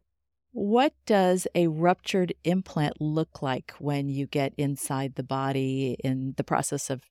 What 0.50 0.92
does 1.06 1.46
a 1.54 1.68
ruptured 1.68 2.34
implant 2.42 3.00
look 3.00 3.42
like 3.42 3.74
when 3.78 4.08
you 4.08 4.26
get 4.26 4.54
inside 4.58 5.14
the 5.14 5.22
body 5.22 5.96
in 6.02 6.34
the 6.36 6.44
process 6.44 6.90
of 6.90 7.02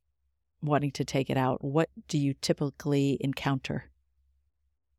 wanting 0.61 0.91
to 0.91 1.05
take 1.05 1.29
it 1.29 1.37
out? 1.37 1.63
What 1.63 1.89
do 2.09 2.17
you 2.17 2.33
typically 2.33 3.17
encounter? 3.21 3.89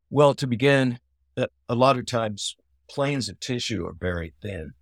Well, 0.09 0.33
to 0.35 0.47
begin, 0.47 0.99
a, 1.37 1.47
a 1.67 1.75
lot 1.75 1.97
of 1.97 2.05
times 2.05 2.55
planes 2.89 3.29
of 3.29 3.39
tissue 3.39 3.85
are 3.85 3.95
very 3.97 4.33
thin. 4.41 4.73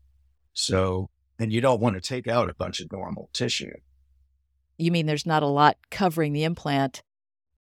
So, 0.53 1.09
and 1.39 1.51
you 1.51 1.61
don't 1.61 1.81
want 1.81 1.95
to 1.95 2.01
take 2.01 2.27
out 2.27 2.49
a 2.49 2.53
bunch 2.53 2.79
of 2.79 2.91
normal 2.91 3.29
tissue. 3.33 3.73
You 4.77 4.91
mean 4.91 5.05
there's 5.05 5.25
not 5.25 5.43
a 5.43 5.47
lot 5.47 5.77
covering 5.89 6.33
the 6.33 6.43
implant, 6.43 7.03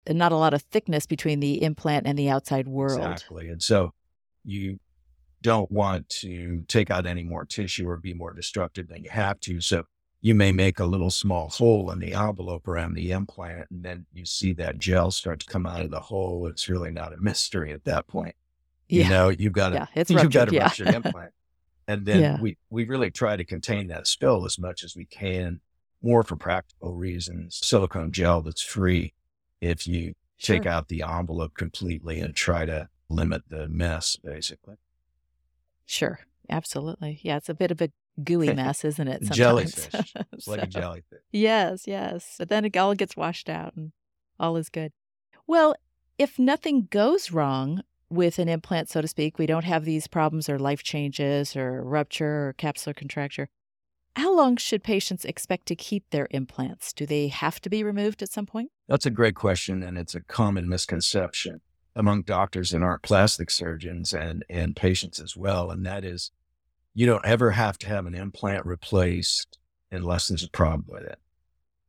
and 0.07 0.19
not 0.19 0.33
a 0.33 0.37
lot 0.37 0.55
of 0.55 0.63
thickness 0.63 1.07
between 1.07 1.41
the 1.41 1.63
implant 1.63 2.07
and 2.07 2.19
the 2.19 2.29
outside 2.29 2.69
world. 2.69 3.01
Exactly. 3.01 3.49
And 3.49 3.63
so 3.63 3.93
you 4.45 4.79
don't 5.43 5.71
want 5.71 6.09
to 6.09 6.65
take 6.69 6.91
out 6.91 7.07
any 7.07 7.25
more 7.25 7.45
tissue 7.45 7.89
or 7.89 7.97
be 7.97 8.15
more 8.15 8.33
destructive 8.33 8.89
than 8.89 9.05
you 9.05 9.11
have 9.11 9.41
to. 9.41 9.61
So 9.61 9.85
you 10.21 10.35
may 10.35 10.51
make 10.53 10.81
a 10.81 10.85
little 10.85 11.11
small 11.11 11.49
hole 11.49 11.91
in 11.91 11.99
the 12.01 12.15
envelope 12.15 12.67
around 12.67 12.95
the 12.95 13.13
implant, 13.13 13.71
and 13.71 13.83
then 13.85 14.07
you 14.13 14.25
see 14.25 14.53
that 14.55 14.79
gel 14.79 15.11
start 15.11 15.41
to 15.41 15.47
come 15.47 15.67
out 15.67 15.83
of 15.83 15.91
the 15.91 16.01
hole. 16.01 16.47
It's 16.47 16.69
really 16.69 16.91
not 16.91 17.13
a 17.13 17.17
mystery 17.19 17.73
at 17.73 17.85
that 17.85 18.07
point. 18.09 18.35
Yeah. 18.89 19.05
You 19.05 19.11
know, 19.11 19.29
you've 19.29 19.53
got 19.53 19.71
to, 19.71 19.75
Yeah, 19.77 19.87
it's 19.95 20.11
you've 20.11 20.31
got 20.33 20.51
a 20.51 20.55
yeah. 20.55 20.63
ruptured 20.65 20.89
implant. 20.95 21.33
And 21.89 22.07
then 22.07 22.21
Yeah. 22.21 22.41
we, 22.41 22.57
we 22.71 22.85
really 22.85 23.11
try 23.11 23.37
to 23.37 23.45
contain 23.45 23.89
that 23.89 24.07
spill 24.07 24.45
as 24.47 24.59
much 24.59 24.83
as 24.85 24.97
we 24.97 25.05
can, 25.07 25.61
more 26.03 26.23
for 26.23 26.37
practical 26.37 26.95
reasons. 26.95 27.59
Silicone 27.63 28.11
gel 28.13 28.43
that's 28.43 28.63
free 28.63 29.13
if 29.61 29.87
you 29.87 30.15
take 30.41 30.67
out 30.67 30.89
the 30.89 31.03
envelope 31.03 31.55
completely 31.55 32.21
and 32.21 32.35
try 32.35 32.65
to 32.65 32.89
limit 33.09 33.43
the 33.49 33.69
mess, 33.69 34.17
basically. 34.17 34.77
Sure. 35.85 36.21
Absolutely. 36.49 37.21
Yeah, 37.23 37.37
it's 37.39 37.49
a 37.49 37.55
bit 37.55 37.71
of 37.71 37.81
a 37.81 37.91
gooey 38.23 38.53
mess, 38.55 38.85
isn't 38.85 39.09
it? 39.09 39.21
Sometimes. 39.21 39.37
Jellyfish. 39.37 40.15
It's 40.33 40.47
like 40.49 40.63
a 40.63 40.67
jellyfish. 40.67 41.21
Yes, 41.33 41.87
yes. 41.87 42.37
But 42.39 42.49
then 42.49 42.65
it 42.65 42.77
all 42.77 42.95
gets 42.95 43.17
washed 43.17 43.49
out 43.49 43.75
and 43.77 43.93
all 44.39 44.57
is 44.57 44.69
good. 44.69 44.93
Well, 45.47 45.75
if 46.19 46.39
nothing 46.39 46.89
goes 46.91 47.31
wrong 47.31 47.83
with 48.09 48.39
an 48.39 48.49
implant, 48.49 48.89
so 48.89 49.01
to 49.01 49.09
speak, 49.09 49.39
we 49.39 49.47
don't 49.47 49.65
have 49.65 49.85
these 49.85 50.07
problems 50.07 50.49
or 50.49 50.59
life 50.59 50.83
changes 50.83 51.57
or 51.57 51.83
rupture 51.83 52.49
or 52.49 52.55
capsular 52.59 52.95
contracture. 52.95 53.49
How 54.17 54.35
long 54.35 54.57
should 54.57 54.83
patients 54.83 55.27
expect 55.27 55.67
to 55.67 55.77
keep 55.77 56.09
their 56.11 56.27
implants? 56.31 56.95
Do 56.95 57.05
they 57.05 57.29
have 57.29 57.61
to 57.61 57.69
be 57.69 57.85
removed 57.85 58.23
at 58.23 58.33
some 58.33 58.47
point? 58.47 58.71
That's 58.89 59.05
a 59.05 59.11
great 59.11 59.35
question, 59.35 59.83
and 59.83 59.99
it's 59.99 60.15
a 60.15 60.23
common 60.23 60.69
misconception 60.69 61.61
among 61.95 62.23
doctors 62.23 62.73
and 62.73 62.83
our 62.83 62.99
plastic 62.99 63.51
surgeons 63.51 64.15
and, 64.15 64.43
and 64.49 64.75
patients 64.75 65.21
as 65.21 65.37
well. 65.37 65.71
And 65.71 65.85
that 65.85 66.05
is, 66.05 66.31
you 66.97 67.05
don't 67.05 67.26
ever 67.26 67.50
have 67.50 67.76
to 67.76 67.87
have 67.88 68.07
an 68.07 68.15
implant 68.15 68.65
replaced 68.65 69.59
unless 69.91 70.29
there's 70.29 70.43
a 70.43 70.49
problem 70.49 70.87
with 70.88 71.03
it. 71.03 71.19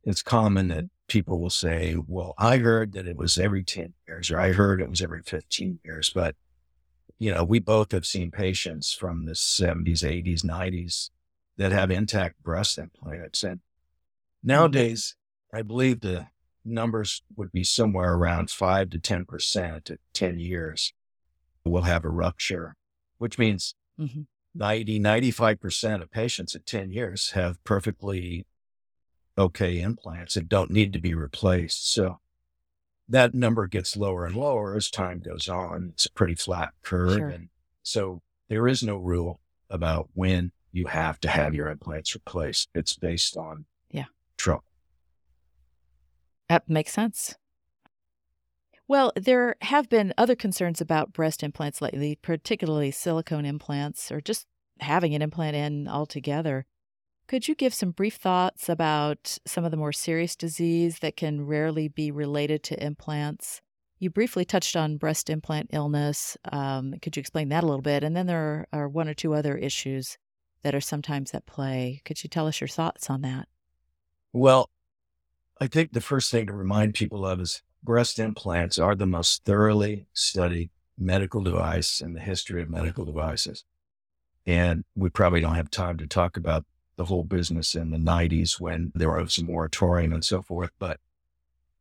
It's 0.04 0.22
common 0.22 0.68
that 0.68 0.84
people 1.08 1.40
will 1.40 1.48
say, 1.48 1.96
Well, 2.06 2.34
I 2.36 2.58
heard 2.58 2.92
that 2.92 3.08
it 3.08 3.16
was 3.16 3.38
every 3.38 3.64
10 3.64 3.94
years, 4.06 4.30
or 4.30 4.38
I 4.38 4.52
heard 4.52 4.82
it 4.82 4.90
was 4.90 5.00
every 5.00 5.22
15 5.22 5.80
years. 5.82 6.10
But, 6.14 6.36
you 7.18 7.32
know, 7.32 7.42
we 7.42 7.58
both 7.58 7.92
have 7.92 8.04
seen 8.04 8.30
patients 8.30 8.92
from 8.92 9.24
the 9.24 9.32
70s, 9.32 10.02
80s, 10.02 10.44
90s 10.44 11.08
that 11.56 11.72
have 11.72 11.90
intact 11.90 12.42
breast 12.42 12.76
implants. 12.76 13.42
And 13.42 13.60
nowadays, 14.42 15.16
I 15.54 15.62
believe 15.62 16.00
the 16.00 16.26
numbers 16.66 17.22
would 17.34 17.50
be 17.50 17.64
somewhere 17.64 18.12
around 18.12 18.50
five 18.50 18.90
to 18.90 18.98
10% 18.98 19.90
at 19.90 20.00
10 20.12 20.38
years 20.38 20.92
will 21.64 21.82
have 21.82 22.04
a 22.04 22.10
rupture, 22.10 22.76
which 23.16 23.38
means 23.38 23.74
Mhm. 23.98 24.26
90, 24.54 25.00
95% 25.00 26.02
of 26.02 26.10
patients 26.10 26.54
at 26.54 26.66
10 26.66 26.90
years 26.90 27.30
have 27.30 27.62
perfectly 27.64 28.46
okay 29.36 29.80
implants 29.80 30.34
that 30.34 30.48
don't 30.48 30.70
need 30.70 30.92
to 30.92 30.98
be 30.98 31.14
replaced. 31.14 31.92
So 31.92 32.18
that 33.08 33.34
number 33.34 33.66
gets 33.66 33.96
lower 33.96 34.26
and 34.26 34.34
lower 34.34 34.74
as 34.76 34.90
time 34.90 35.20
goes 35.20 35.48
on. 35.48 35.90
It's 35.94 36.06
a 36.06 36.12
pretty 36.12 36.34
flat 36.34 36.72
curve. 36.82 37.12
Sure. 37.14 37.28
And 37.28 37.48
so 37.82 38.22
there 38.48 38.66
is 38.66 38.82
no 38.82 38.96
rule 38.96 39.40
about 39.70 40.08
when 40.14 40.52
you 40.72 40.86
have 40.86 41.20
to 41.20 41.28
have 41.28 41.54
your 41.54 41.68
implants 41.68 42.14
replaced. 42.14 42.68
It's 42.74 42.94
based 42.96 43.36
on 43.36 43.64
Yeah. 43.90 44.06
trouble. 44.36 44.64
That 46.48 46.68
makes 46.68 46.92
sense. 46.92 47.36
Well, 48.88 49.12
there 49.14 49.56
have 49.60 49.90
been 49.90 50.14
other 50.16 50.34
concerns 50.34 50.80
about 50.80 51.12
breast 51.12 51.42
implants 51.42 51.82
lately, 51.82 52.16
particularly 52.16 52.90
silicone 52.90 53.44
implants 53.44 54.10
or 54.10 54.22
just 54.22 54.46
having 54.80 55.14
an 55.14 55.20
implant 55.20 55.54
in 55.54 55.86
altogether. 55.86 56.64
Could 57.26 57.46
you 57.46 57.54
give 57.54 57.74
some 57.74 57.90
brief 57.90 58.14
thoughts 58.14 58.70
about 58.70 59.36
some 59.46 59.66
of 59.66 59.70
the 59.70 59.76
more 59.76 59.92
serious 59.92 60.34
disease 60.34 61.00
that 61.00 61.16
can 61.16 61.44
rarely 61.44 61.88
be 61.88 62.10
related 62.10 62.62
to 62.64 62.82
implants? 62.82 63.60
You 63.98 64.08
briefly 64.08 64.46
touched 64.46 64.74
on 64.74 64.96
breast 64.96 65.28
implant 65.28 65.68
illness. 65.74 66.38
Um, 66.50 66.94
could 67.02 67.14
you 67.14 67.20
explain 67.20 67.50
that 67.50 67.64
a 67.64 67.66
little 67.66 67.82
bit? 67.82 68.02
And 68.02 68.16
then 68.16 68.26
there 68.26 68.66
are, 68.72 68.88
one 68.88 69.08
or 69.08 69.14
two 69.14 69.34
other 69.34 69.58
issues 69.58 70.16
that 70.62 70.74
are 70.74 70.80
sometimes 70.80 71.34
at 71.34 71.44
play. 71.44 72.00
Could 72.06 72.22
you 72.22 72.30
tell 72.30 72.46
us 72.46 72.58
your 72.58 72.68
thoughts 72.68 73.10
on 73.10 73.20
that? 73.20 73.48
Well, 74.32 74.70
I 75.60 75.66
think 75.66 75.92
the 75.92 76.00
first 76.00 76.30
thing 76.30 76.46
to 76.46 76.54
remind 76.54 76.94
people 76.94 77.26
of 77.26 77.40
is 77.40 77.62
breast 77.82 78.18
implants 78.18 78.78
are 78.78 78.94
the 78.94 79.06
most 79.06 79.44
thoroughly 79.44 80.06
studied 80.12 80.70
medical 80.98 81.42
device 81.42 82.00
in 82.00 82.14
the 82.14 82.20
history 82.20 82.62
of 82.62 82.70
medical 82.70 83.04
devices. 83.04 83.64
And 84.46 84.84
we 84.96 85.10
probably 85.10 85.40
don't 85.40 85.54
have 85.54 85.70
time 85.70 85.98
to 85.98 86.06
talk 86.06 86.36
about 86.36 86.64
the 86.96 87.04
whole 87.04 87.24
business 87.24 87.74
in 87.74 87.90
the 87.90 87.98
90s 87.98 88.60
when 88.60 88.92
there 88.94 89.10
was 89.10 89.38
a 89.38 89.44
moratorium 89.44 90.12
and 90.12 90.24
so 90.24 90.42
forth. 90.42 90.70
But 90.78 90.98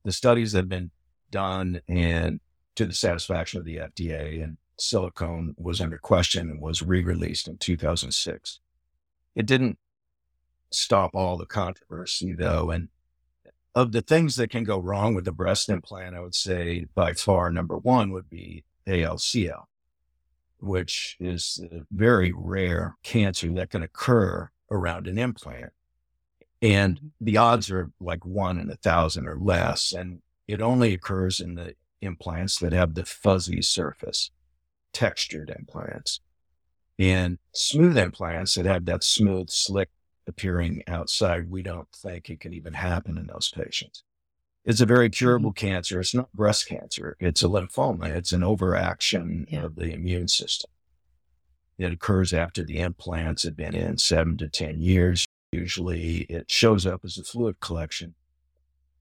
the 0.04 0.12
studies 0.12 0.52
that 0.52 0.60
have 0.60 0.70
been 0.70 0.92
done 1.32 1.82
and 1.88 2.40
to 2.76 2.86
the 2.86 2.94
satisfaction 2.94 3.60
of 3.60 3.66
the 3.66 3.78
FDA 3.78 4.44
and 4.44 4.58
silicone 4.78 5.56
was 5.58 5.82
under 5.82 5.98
question 5.98 6.50
and 6.50 6.62
was 6.62 6.84
re-released 6.84 7.48
in 7.48 7.58
2006. 7.58 8.60
It 9.36 9.46
didn't 9.46 9.80
stop 10.70 11.12
all 11.16 11.38
the 11.38 11.46
controversy 11.46 12.34
though. 12.34 12.70
And 12.70 12.90
of 13.78 13.92
the 13.92 14.02
things 14.02 14.38
that 14.38 14.50
can 14.50 14.64
go 14.64 14.80
wrong 14.80 15.14
with 15.14 15.24
the 15.26 15.32
breast 15.32 15.70
implant, 15.70 16.16
I 16.16 16.20
would 16.20 16.34
say 16.34 16.88
by 16.96 17.14
far 17.14 17.52
number 17.52 17.78
one 17.78 18.10
would 18.10 18.28
be 18.28 18.64
ALCL, 18.88 19.66
which 20.60 21.16
is 21.20 21.64
a 21.72 21.82
very 21.92 22.34
rare 22.36 22.96
cancer 23.04 23.52
that 23.54 23.70
can 23.70 23.84
occur 23.84 24.50
around 24.72 25.06
an 25.06 25.20
implant. 25.20 25.74
And 26.60 26.98
mm-hmm. 26.98 27.08
the 27.22 27.38
odds 27.38 27.70
are 27.70 27.92
like 28.00 28.26
one 28.26 28.58
in 28.58 28.72
a 28.72 28.78
thousand 28.78 29.28
or 29.28 29.38
less. 29.40 29.94
And 29.94 30.24
it 30.48 30.60
only 30.60 30.96
occurs 30.96 31.40
in 31.40 31.54
the 31.54 31.76
implants 32.02 32.58
that 32.58 32.74
have 32.74 32.96
the 32.96 33.06
fuzzy 33.06 33.62
surface, 33.62 34.32
textured 34.92 35.52
implants. 35.56 36.20
And 36.98 37.38
smooth 37.54 37.96
implants 37.96 38.56
that 38.56 38.66
have 38.66 38.86
that 38.86 39.04
smooth, 39.04 39.52
slick 39.52 39.90
appearing 40.28 40.84
outside, 40.88 41.50
we 41.50 41.64
don't 41.64 41.92
think 41.92 42.30
it 42.30 42.40
can 42.40 42.54
even 42.54 42.74
happen 42.74 43.18
in 43.18 43.28
those 43.28 43.50
patients. 43.50 44.04
It's 44.66 44.82
a 44.82 44.86
very 44.86 45.08
mm-hmm. 45.08 45.18
curable 45.18 45.54
cancer. 45.54 46.00
It's 46.00 46.14
not 46.14 46.34
breast 46.34 46.68
cancer. 46.68 47.16
It's 47.20 47.42
a 47.42 47.48
lymphoma. 47.48 48.08
It's 48.08 48.34
an 48.34 48.44
overaction 48.44 49.48
Yeah. 49.50 49.64
of 49.64 49.76
the 49.76 49.94
immune 49.94 50.28
system. 50.28 50.70
It 51.78 51.94
occurs 51.94 52.34
after 52.34 52.64
the 52.64 52.80
implants 52.80 53.44
have 53.44 53.56
been 53.56 53.76
in 53.76 53.98
seven 53.98 54.36
to 54.38 54.50
10 54.50 54.82
years. 54.82 55.26
Usually 55.52 56.22
it 56.24 56.52
shows 56.52 56.86
up 56.86 57.02
as 57.06 57.18
a 57.18 57.24
fluid 57.24 57.60
collection 57.60 58.16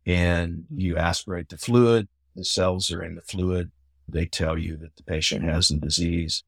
and 0.06 0.66
hmm. 0.68 0.80
you 0.80 0.96
aspirate 0.96 1.48
the 1.48 1.58
fluid. 1.58 2.08
The 2.36 2.44
cells 2.44 2.92
are 2.92 3.02
in 3.02 3.16
the 3.16 3.22
fluid. 3.22 3.72
They 4.08 4.26
tell 4.26 4.56
you 4.56 4.76
that 4.76 4.94
the 4.96 5.02
patient 5.02 5.44
has 5.44 5.68
the 5.68 5.78
disease 5.78 6.44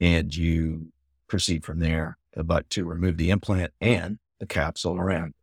and 0.00 0.34
you 0.34 0.92
proceed 1.28 1.64
from 1.64 1.78
there, 1.78 2.18
Uh, 2.38 2.42
but 2.42 2.70
to 2.70 2.84
remove 2.84 3.16
the 3.16 3.30
implant 3.30 3.72
and 3.80 4.18
the 4.38 4.46
capsule 4.46 4.96
around. 4.96 5.34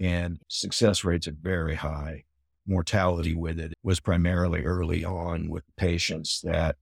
And 0.00 0.40
success 0.48 1.04
rates 1.04 1.28
are 1.28 1.36
very 1.40 1.76
high. 1.76 2.24
Mortality 2.66 3.34
with 3.34 3.58
it 3.60 3.72
was 3.82 4.00
primarily 4.00 4.62
early 4.64 5.04
on 5.04 5.48
with 5.48 5.64
patients 5.76 6.40
that 6.42 6.76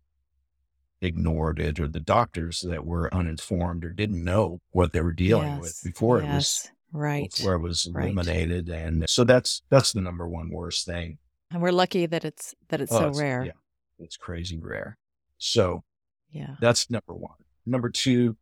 ignored 1.03 1.59
it 1.59 1.81
or 1.81 1.89
the 1.89 2.01
doctors 2.01 2.61
that 2.61 2.85
were 2.85 3.13
uninformed 3.15 3.85
or 3.85 3.91
didn't 3.91 4.23
know 4.23 4.61
what 4.73 4.93
they 4.93 5.01
were 5.01 5.13
dealing 5.13 5.59
with 5.59 5.69
Yes, 5.71 5.83
before 5.83 6.21
it 6.21 6.25
was 6.27 6.71
right. 6.93 7.31
before 7.35 7.55
it 7.55 7.61
was 7.61 7.89
right. 7.93 8.05
eliminated. 8.11 8.69
And 8.69 9.09
so 9.09 9.25
that's 9.25 9.63
that's 9.71 9.93
the 9.93 10.03
number 10.03 10.29
one 10.29 10.51
worst 10.51 10.85
thing. 10.85 11.17
And 11.51 11.63
we're 11.63 11.73
lucky 11.73 12.05
that 12.07 12.25
it's 12.27 12.55
that 12.69 12.81
it's 12.83 12.93
Oh, 12.93 12.99
so 12.99 13.05
it's- 13.09 13.19
rare. 13.19 13.45
Yeah, 13.47 13.53
it's 13.99 14.19
crazy 14.19 14.59
rare. 14.59 14.99
So 15.39 15.83
yeah. 16.31 16.57
that's 16.61 16.91
number 16.91 17.15
one. 17.15 17.37
Number 17.65 17.89
two, 17.89 18.37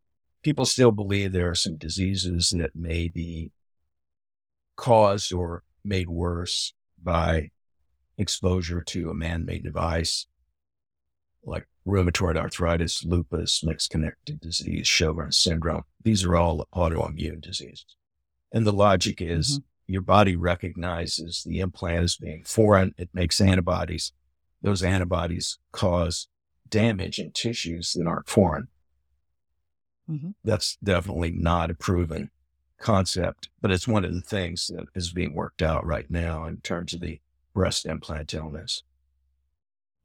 people 0.48 0.64
still 0.64 0.92
believe 0.92 1.32
there 1.32 1.50
are 1.50 1.54
some 1.54 1.76
diseases 1.76 2.54
that 2.56 2.74
may 2.74 3.06
be 3.06 3.52
caused 4.76 5.30
or 5.30 5.62
made 5.84 6.08
worse 6.08 6.72
by 7.02 7.50
exposure 8.16 8.80
to 8.80 9.10
a 9.10 9.14
man-made 9.14 9.62
device 9.62 10.26
like 11.44 11.68
rheumatoid 11.86 12.38
arthritis, 12.38 13.04
lupus, 13.04 13.62
mixed 13.62 13.90
connective 13.90 14.40
disease, 14.40 14.86
Sjogren's 14.86 15.36
syndrome. 15.36 15.82
These 16.02 16.24
are 16.24 16.34
all 16.34 16.66
autoimmune 16.74 17.42
diseases. 17.42 17.94
And 18.50 18.66
the 18.66 18.72
logic 18.72 19.20
is 19.20 19.58
mm-hmm. 19.58 19.92
your 19.92 20.02
body 20.02 20.34
recognizes 20.34 21.44
the 21.44 21.60
implant 21.60 22.04
as 22.04 22.16
being 22.16 22.42
foreign. 22.44 22.94
It 22.96 23.10
makes 23.12 23.38
antibodies. 23.38 24.12
Those 24.62 24.82
antibodies 24.82 25.58
cause 25.72 26.28
damage 26.66 27.18
in 27.18 27.32
tissues 27.32 27.92
that 27.92 28.06
aren't 28.06 28.30
foreign. 28.30 28.68
Mhm. 30.08 30.34
That's 30.42 30.76
definitely 30.76 31.30
not 31.32 31.70
a 31.70 31.74
proven 31.74 32.30
concept, 32.78 33.50
but 33.60 33.70
it's 33.70 33.88
one 33.88 34.04
of 34.04 34.14
the 34.14 34.20
things 34.20 34.68
that 34.68 34.86
is 34.94 35.12
being 35.12 35.34
worked 35.34 35.62
out 35.62 35.84
right 35.84 36.10
now 36.10 36.46
in 36.46 36.60
terms 36.60 36.94
of 36.94 37.00
the 37.00 37.20
breast 37.52 37.84
implant 37.86 38.32
illness. 38.32 38.82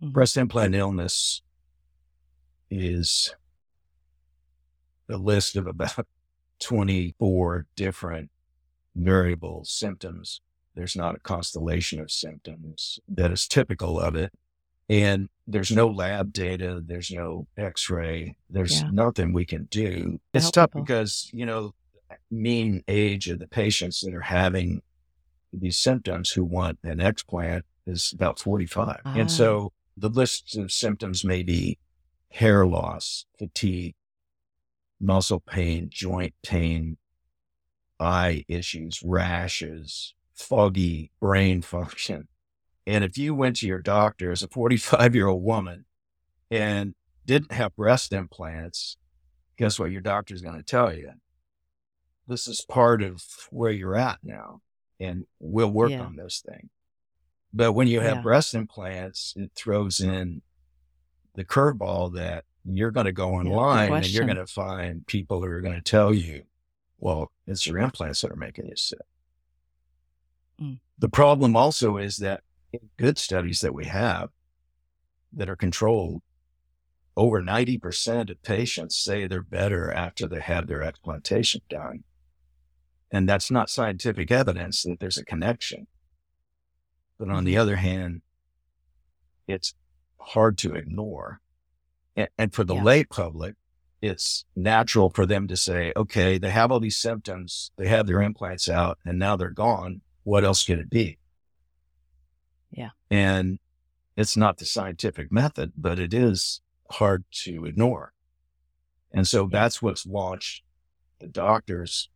Mhm. 0.02 0.12
Breast 0.12 0.38
implant 0.38 0.76
illness 0.76 1.42
is 2.70 3.36
a 5.10 5.18
list 5.18 5.56
of 5.56 5.68
about 5.68 6.08
24 6.60 7.68
different 7.76 8.32
variable 8.96 9.64
symptoms. 9.66 10.42
There's 10.76 10.96
not 10.96 11.16
a 11.16 11.20
constellation 11.20 12.00
of 12.00 12.12
symptoms 12.12 13.00
that 13.08 13.32
is 13.32 13.48
typical 13.48 14.00
of 14.00 14.16
it. 14.16 14.34
And 14.94 15.30
there's 15.48 15.72
no 15.72 15.88
lab 15.88 16.32
data, 16.34 16.82
there's 16.86 17.10
no 17.10 17.48
x 17.58 17.90
ray, 17.90 18.36
there's 18.50 18.82
Yeah. 18.82 18.90
nothing 18.92 19.34
we 19.34 19.44
can 19.46 19.66
do. 19.66 20.20
It's 20.34 20.52
tough 20.52 20.70
people. 20.70 20.82
because, 20.82 21.30
you 21.34 21.46
know, 21.48 21.74
mean 22.30 22.84
age 22.88 23.28
of 23.28 23.40
the 23.40 23.48
patients 23.48 24.02
that 24.02 24.14
are 24.14 24.22
having 24.22 24.82
these 25.52 25.80
symptoms 25.80 26.32
who 26.32 26.44
want 26.44 26.78
an 26.84 27.00
explant 27.00 27.64
is 27.88 28.14
about 28.14 28.40
45. 28.40 29.02
Ah. 29.04 29.14
And 29.18 29.32
so 29.32 29.74
the 29.98 30.10
list 30.10 30.56
of 30.58 30.72
symptoms 30.72 31.24
may 31.26 31.42
be 31.42 31.80
hair 32.30 32.66
loss, 32.66 33.26
fatigue, 33.40 33.96
muscle 35.00 35.40
pain, 35.40 35.90
joint 35.92 36.36
pain, 36.44 36.98
eye 38.00 38.46
issues, 38.48 39.02
rashes, 39.04 40.14
foggy 40.36 41.12
brain 41.20 41.62
function. 41.76 42.28
And 42.86 43.04
if 43.04 43.18
you 43.18 43.34
went 43.34 43.58
to 43.58 43.68
your 43.68 43.82
doctor 43.82 44.32
as 44.32 44.44
a 44.44 44.48
45 44.48 45.16
year 45.16 45.28
old 45.28 45.44
woman 45.44 45.86
and 46.52 46.96
didn't 47.26 47.52
have 47.52 47.76
breast 47.76 48.12
implants, 48.12 48.98
guess 49.58 49.80
what 49.80 49.92
your 49.92 50.02
doctor's 50.02 50.42
going 50.42 50.58
to 50.58 50.64
tell 50.64 50.94
you? 50.94 51.12
This 52.28 52.48
is 52.48 52.66
part 52.68 53.02
of 53.02 53.24
where 53.50 53.72
you're 53.72 53.96
at 53.98 54.20
now, 54.24 54.62
and 55.00 55.26
we'll 55.40 55.72
work 55.72 55.92
Yeah. 55.92 56.04
on 56.04 56.16
this 56.16 56.42
thing. 56.46 56.70
But 57.54 57.74
when 57.74 57.88
you 57.88 58.00
have 58.00 58.18
Yeah. 58.18 58.22
breast 58.24 58.54
implants, 58.54 59.34
it 59.36 59.52
throws 59.56 60.00
in 60.00 60.42
the 61.36 61.46
curveball 61.46 62.14
that 62.16 62.46
you're 62.66 62.92
going 62.92 63.06
to 63.06 63.12
go 63.12 63.34
online 63.34 63.94
and 63.94 64.08
you're 64.10 64.26
going 64.26 64.38
to 64.38 64.48
find 64.48 65.06
people 65.06 65.42
who 65.42 65.48
are 65.48 65.62
going 65.62 65.76
to 65.76 65.82
tell 65.82 66.14
you, 66.14 66.46
well, 66.98 67.32
it's 67.46 67.68
your 67.68 67.78
implants 67.78 68.22
that 68.22 68.32
are 68.32 68.38
making 68.38 68.68
you 68.68 68.76
sick. 68.76 69.00
Mm. 70.62 70.80
The 70.98 71.10
problem 71.10 71.56
also 71.56 71.98
is 71.98 72.18
that 72.18 72.44
good 72.98 73.18
studies 73.18 73.62
that 73.62 73.74
we 73.74 73.86
have 73.86 74.30
that 75.32 75.50
are 75.50 75.56
controlled, 75.56 76.22
over 77.16 77.42
90% 77.42 78.30
of 78.30 78.42
patients 78.44 78.96
say 78.96 79.28
they're 79.28 79.44
better 79.44 79.92
after 79.92 80.28
they 80.28 80.40
have 80.40 80.68
their 80.68 80.82
explantation 80.82 81.62
done. 81.70 82.04
And 83.12 83.30
that's 83.30 83.52
not 83.52 83.70
scientific 83.70 84.32
evidence 84.32 84.84
that 84.84 85.00
there's 85.00 85.20
a 85.20 85.26
connection. 85.26 85.88
But 87.20 87.30
on 87.30 87.44
the 87.44 87.54
mm-hmm. 87.54 87.62
other 87.62 87.76
hand, 87.76 88.22
it's 89.48 89.76
hard 90.20 90.58
to 90.60 90.74
ignore. 90.74 91.42
And, 92.16 92.30
and 92.38 92.54
for 92.54 92.64
the 92.64 92.76
Yeah. 92.76 92.84
lay 92.84 93.04
public, 93.04 93.56
it's 94.02 94.46
natural 94.56 95.10
for 95.10 95.26
them 95.26 95.48
to 95.48 95.56
say, 95.56 95.94
okay, 95.96 96.38
they 96.38 96.50
have 96.50 96.72
all 96.72 96.80
these 96.80 96.98
symptoms, 96.98 97.72
they 97.78 97.88
have 97.88 98.08
their 98.08 98.22
implants 98.22 98.68
out, 98.68 98.98
and 99.06 99.18
now 99.18 99.36
they're 99.36 99.50
gone. 99.50 100.02
What 100.24 100.44
else 100.44 100.66
could 100.66 100.80
it 100.80 100.90
be? 100.90 101.20
And 103.14 103.60
it's 104.18 104.36
not 104.36 104.58
the 104.58 104.66
scientific 104.66 105.32
method, 105.32 105.74
but 105.78 106.00
it 106.00 106.16
is 106.16 106.62
hard 106.90 107.26
to 107.44 107.66
ignore. 107.66 108.14
And 109.12 109.28
so 109.28 109.48
that's 109.52 109.84
what's 109.84 110.08
launched 110.08 110.64
the 111.20 111.28
doctors 111.28 112.10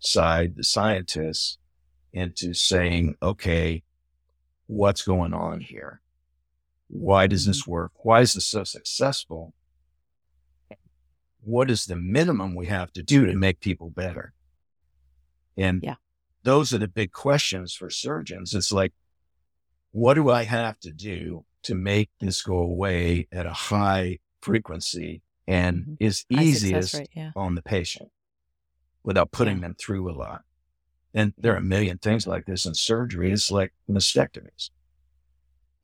side, 0.00 0.56
the 0.56 0.64
scientists 0.64 1.58
into 2.12 2.52
saying, 2.52 3.14
okay, 3.22 3.84
what's 4.66 5.02
going 5.02 5.32
on 5.32 5.60
here? 5.60 6.00
Why 6.88 7.28
does 7.28 7.42
mm-hmm. 7.42 7.50
this 7.50 7.66
work? 7.68 7.92
Why 8.02 8.20
is 8.22 8.34
this 8.34 8.46
so 8.46 8.64
successful? 8.64 9.54
What 11.42 11.70
is 11.70 11.86
the 11.86 11.94
minimum 11.94 12.56
we 12.56 12.66
have 12.66 12.92
to 12.94 13.04
do 13.04 13.24
to 13.24 13.36
make 13.36 13.60
people 13.60 13.88
better? 13.88 14.34
And 15.56 15.80
Yeah. 15.84 15.94
those 16.42 16.74
are 16.74 16.78
the 16.78 16.88
big 16.88 17.12
questions 17.12 17.72
for 17.72 17.88
surgeons. 17.88 18.52
It's 18.52 18.72
like, 18.72 18.92
what 19.92 20.14
do 20.14 20.30
I 20.30 20.44
have 20.44 20.78
to 20.80 20.92
do 20.92 21.44
to 21.62 21.74
make 21.74 22.10
this 22.20 22.42
go 22.42 22.58
away 22.58 23.28
at 23.32 23.46
a 23.46 23.52
high 23.52 24.18
frequency 24.40 25.22
and 25.46 25.84
Mhm. 25.84 25.96
is 26.00 26.24
easiest 26.30 26.94
rate. 26.94 27.10
Yeah. 27.14 27.32
on 27.36 27.54
the 27.54 27.62
patient 27.62 28.10
without 29.02 29.30
putting 29.32 29.56
Yeah. 29.56 29.62
them 29.62 29.74
through 29.74 30.10
a 30.10 30.14
lot? 30.14 30.44
And 31.12 31.34
there 31.36 31.52
are 31.54 31.58
a 31.58 31.62
million 31.62 31.98
things 31.98 32.26
like 32.26 32.46
this 32.46 32.66
in 32.66 32.74
surgery. 32.74 33.32
It's 33.32 33.50
like 33.50 33.74
mastectomies. 33.88 34.70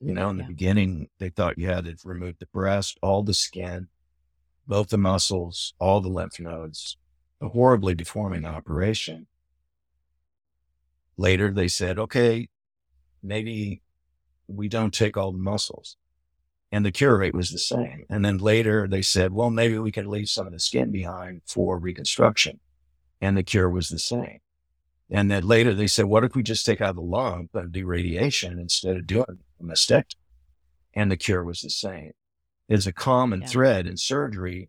You 0.01 0.14
know, 0.14 0.31
in 0.31 0.37
the 0.37 0.45
Yeah. 0.45 0.49
beginning, 0.49 1.11
they 1.19 1.31
thought 1.31 1.59
you 1.59 1.66
had 1.66 1.85
to 1.87 1.97
remove 2.05 2.38
the 2.38 2.47
breast, 2.47 2.99
all 3.03 3.23
the 3.23 3.35
skin, 3.35 3.88
both 4.66 4.88
the 4.90 4.99
muscles, 4.99 5.75
all 5.81 6.01
the 6.01 6.09
lymph 6.09 6.38
nodes, 6.38 6.97
a 7.40 7.49
horribly 7.49 7.95
deforming 7.95 8.45
operation. 8.45 9.27
Later, 11.16 11.51
they 11.53 11.69
said, 11.69 11.99
okay, 11.99 12.49
maybe 13.23 13.83
we 14.49 14.69
don't 14.69 14.95
take 14.95 15.17
all 15.17 15.33
the 15.33 15.39
muscles. 15.39 15.97
And 16.73 16.85
the 16.85 16.93
cure 16.93 17.19
rate 17.19 17.35
was 17.35 17.51
the 17.51 17.59
same. 17.59 18.05
And 18.11 18.25
then 18.25 18.39
later, 18.39 18.89
they 18.89 19.03
said, 19.03 19.33
well, 19.33 19.51
maybe 19.51 19.79
we 19.79 19.93
can 19.93 20.09
leave 20.11 20.29
some 20.29 20.47
of 20.47 20.53
the 20.53 20.59
skin 20.59 20.91
behind 20.91 21.43
for 21.47 21.79
reconstruction. 21.79 22.61
And 23.21 23.37
the 23.37 23.43
cure 23.43 23.71
was 23.71 23.89
the 23.89 23.99
same. 23.99 24.41
And 25.09 25.31
then 25.31 25.47
later, 25.47 25.73
they 25.73 25.87
said, 25.87 26.07
what 26.07 26.25
if 26.25 26.35
we 26.35 26.43
just 26.43 26.67
take 26.67 26.81
out 26.81 26.97
the 26.97 27.01
lump 27.01 27.55
and 27.55 27.71
do 27.71 27.87
radiation 27.87 28.59
instead 28.59 28.97
of 28.97 29.07
doing 29.07 29.39
a 29.61 29.65
mastectomy? 29.65 30.17
And 30.95 31.11
the 31.11 31.17
cure 31.17 31.45
was 31.45 31.61
the 31.61 31.71
same. 31.71 32.13
It's 32.69 32.87
a 32.87 32.93
common 32.93 33.43
Yeah. 33.43 33.47
thread 33.47 33.87
in 33.87 33.97
surgery. 33.97 34.69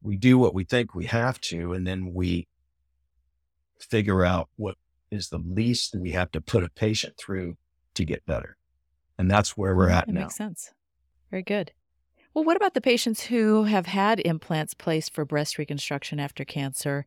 We 0.00 0.16
do 0.16 0.38
what 0.38 0.54
we 0.54 0.64
think 0.64 0.94
we 0.94 1.06
have 1.06 1.40
to, 1.42 1.74
and 1.74 1.86
then 1.86 2.14
we 2.14 2.48
figure 3.78 4.24
out 4.24 4.48
what 4.56 4.76
is 5.10 5.28
the 5.28 5.38
least 5.38 5.94
we 5.94 6.12
have 6.12 6.30
to 6.32 6.40
put 6.40 6.64
a 6.64 6.70
patient 6.70 7.14
through 7.18 7.56
to 7.94 8.04
get 8.04 8.24
better. 8.24 8.56
And 9.22 9.30
that's 9.30 9.56
where 9.56 9.76
we're 9.76 9.88
at 9.88 10.06
That 10.06 10.12
now. 10.12 10.20
makes 10.22 10.34
sense. 10.34 10.72
Very 11.30 11.44
good. 11.44 11.70
Well, 12.34 12.42
what 12.42 12.56
about 12.56 12.74
the 12.74 12.80
patients 12.80 13.22
who 13.22 13.62
have 13.64 13.86
had 13.86 14.18
implants 14.18 14.74
placed 14.74 15.14
for 15.14 15.24
breast 15.24 15.58
reconstruction 15.58 16.18
after 16.18 16.44
cancer? 16.44 17.06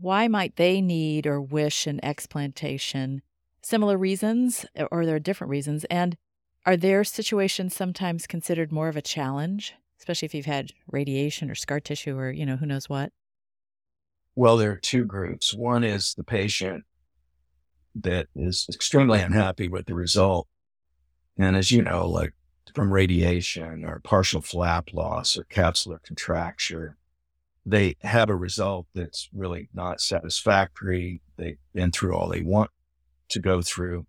Why 0.00 0.26
might 0.26 0.56
they 0.56 0.80
need 0.80 1.24
or 1.24 1.40
wish 1.40 1.86
an 1.86 2.04
explantation? 2.04 3.22
Similar 3.62 3.96
reasons, 3.96 4.66
eh, 4.74 4.86
or 4.90 5.02
are 5.02 5.06
there 5.06 5.20
different 5.20 5.52
reasons? 5.52 5.84
And 5.84 6.16
are 6.64 6.76
their 6.76 7.04
situations 7.04 7.76
sometimes 7.76 8.26
considered 8.26 8.72
more 8.72 8.88
of 8.88 8.96
a 8.96 9.02
challenge, 9.02 9.72
especially 10.00 10.26
if 10.26 10.34
you've 10.34 10.46
had 10.46 10.72
radiation 10.90 11.48
or 11.48 11.54
scar 11.54 11.78
tissue 11.78 12.18
or, 12.18 12.32
you 12.32 12.44
know, 12.44 12.56
who 12.56 12.66
knows 12.66 12.88
what? 12.88 13.12
Well, 14.34 14.56
there 14.56 14.72
are 14.72 14.80
two 14.80 15.04
groups. 15.04 15.54
One 15.54 15.84
is 15.84 16.12
the 16.14 16.24
patient 16.24 16.82
that 17.94 18.26
is 18.34 18.66
extremely 18.68 19.20
unhappy 19.20 19.68
with 19.68 19.86
the 19.86 19.94
result. 19.94 20.48
And 21.38 21.56
as 21.56 21.70
you 21.70 21.82
know, 21.82 22.08
like 22.08 22.32
from 22.74 22.92
radiation 22.92 23.84
or 23.84 24.00
partial 24.00 24.40
flap 24.40 24.92
loss 24.92 25.36
or 25.36 25.44
capsular 25.44 26.02
contracture, 26.02 26.96
they 27.64 27.96
have 28.02 28.30
a 28.30 28.36
result 28.36 28.86
that's 28.94 29.28
really 29.32 29.68
not 29.74 30.00
satisfactory. 30.00 31.20
They've 31.36 31.58
been 31.74 31.90
through 31.90 32.14
all 32.14 32.28
they 32.28 32.42
want 32.42 32.70
to 33.30 33.40
go 33.40 33.60
through. 33.60 34.06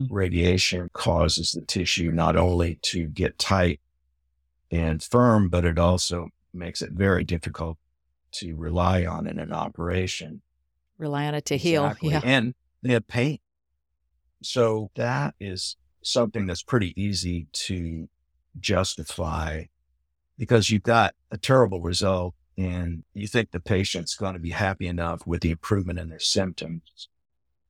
Mhm. 0.00 0.08
Radiation 0.10 0.90
causes 0.92 1.52
the 1.52 1.60
tissue 1.62 2.10
not 2.10 2.36
only 2.36 2.76
to 2.82 3.06
get 3.06 3.38
tight 3.38 3.80
and 4.70 5.02
firm, 5.02 5.50
but 5.50 5.64
it 5.64 5.78
also 5.78 6.30
makes 6.52 6.80
it 6.80 6.92
very 6.92 7.22
difficult 7.22 7.76
to 8.32 8.54
rely 8.54 9.04
on 9.04 9.26
in 9.26 9.38
an 9.38 9.52
operation. 9.52 10.42
Rely 10.96 11.26
on 11.26 11.34
it 11.34 11.44
to 11.46 11.56
heal. 11.56 11.94
Yeah. 12.00 12.20
And 12.24 12.54
they 12.82 12.92
have 12.92 13.06
pain. 13.08 13.40
So 14.42 14.90
that 14.94 15.34
is 15.38 15.76
something 16.02 16.46
that's 16.46 16.62
pretty 16.62 16.92
easy 17.00 17.46
to 17.52 18.08
justify 18.58 19.64
because 20.38 20.70
you've 20.70 20.82
got 20.82 21.14
a 21.30 21.36
terrible 21.38 21.80
result 21.80 22.34
and 22.56 23.04
you 23.14 23.26
think 23.26 23.50
the 23.50 23.60
patient's 23.60 24.14
going 24.16 24.34
to 24.34 24.40
be 24.40 24.50
happy 24.50 24.86
enough 24.86 25.26
with 25.26 25.40
the 25.42 25.50
improvement 25.50 25.98
in 25.98 26.08
their 26.08 26.18
symptoms 26.18 27.08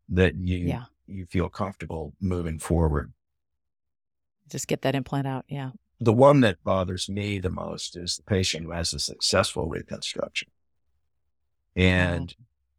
that 0.08 0.34
you 0.36 0.58
Yeah. 0.58 0.84
you 1.06 1.26
feel 1.26 1.48
comfortable 1.48 2.14
moving 2.20 2.58
forward. 2.58 3.12
Just 4.48 4.66
get 4.68 4.82
that 4.82 4.94
implant 4.94 5.26
out. 5.26 5.44
Yeah. 5.48 5.70
The 6.00 6.12
one 6.12 6.40
that 6.40 6.62
bothers 6.64 7.08
me 7.08 7.38
the 7.38 7.50
most 7.50 7.96
is 7.96 8.16
the 8.16 8.22
patient 8.22 8.64
who 8.64 8.70
has 8.72 8.92
a 8.94 8.98
successful 8.98 9.68
reconstruction. 9.68 10.48
Oh, 11.76 11.80
and 11.82 12.34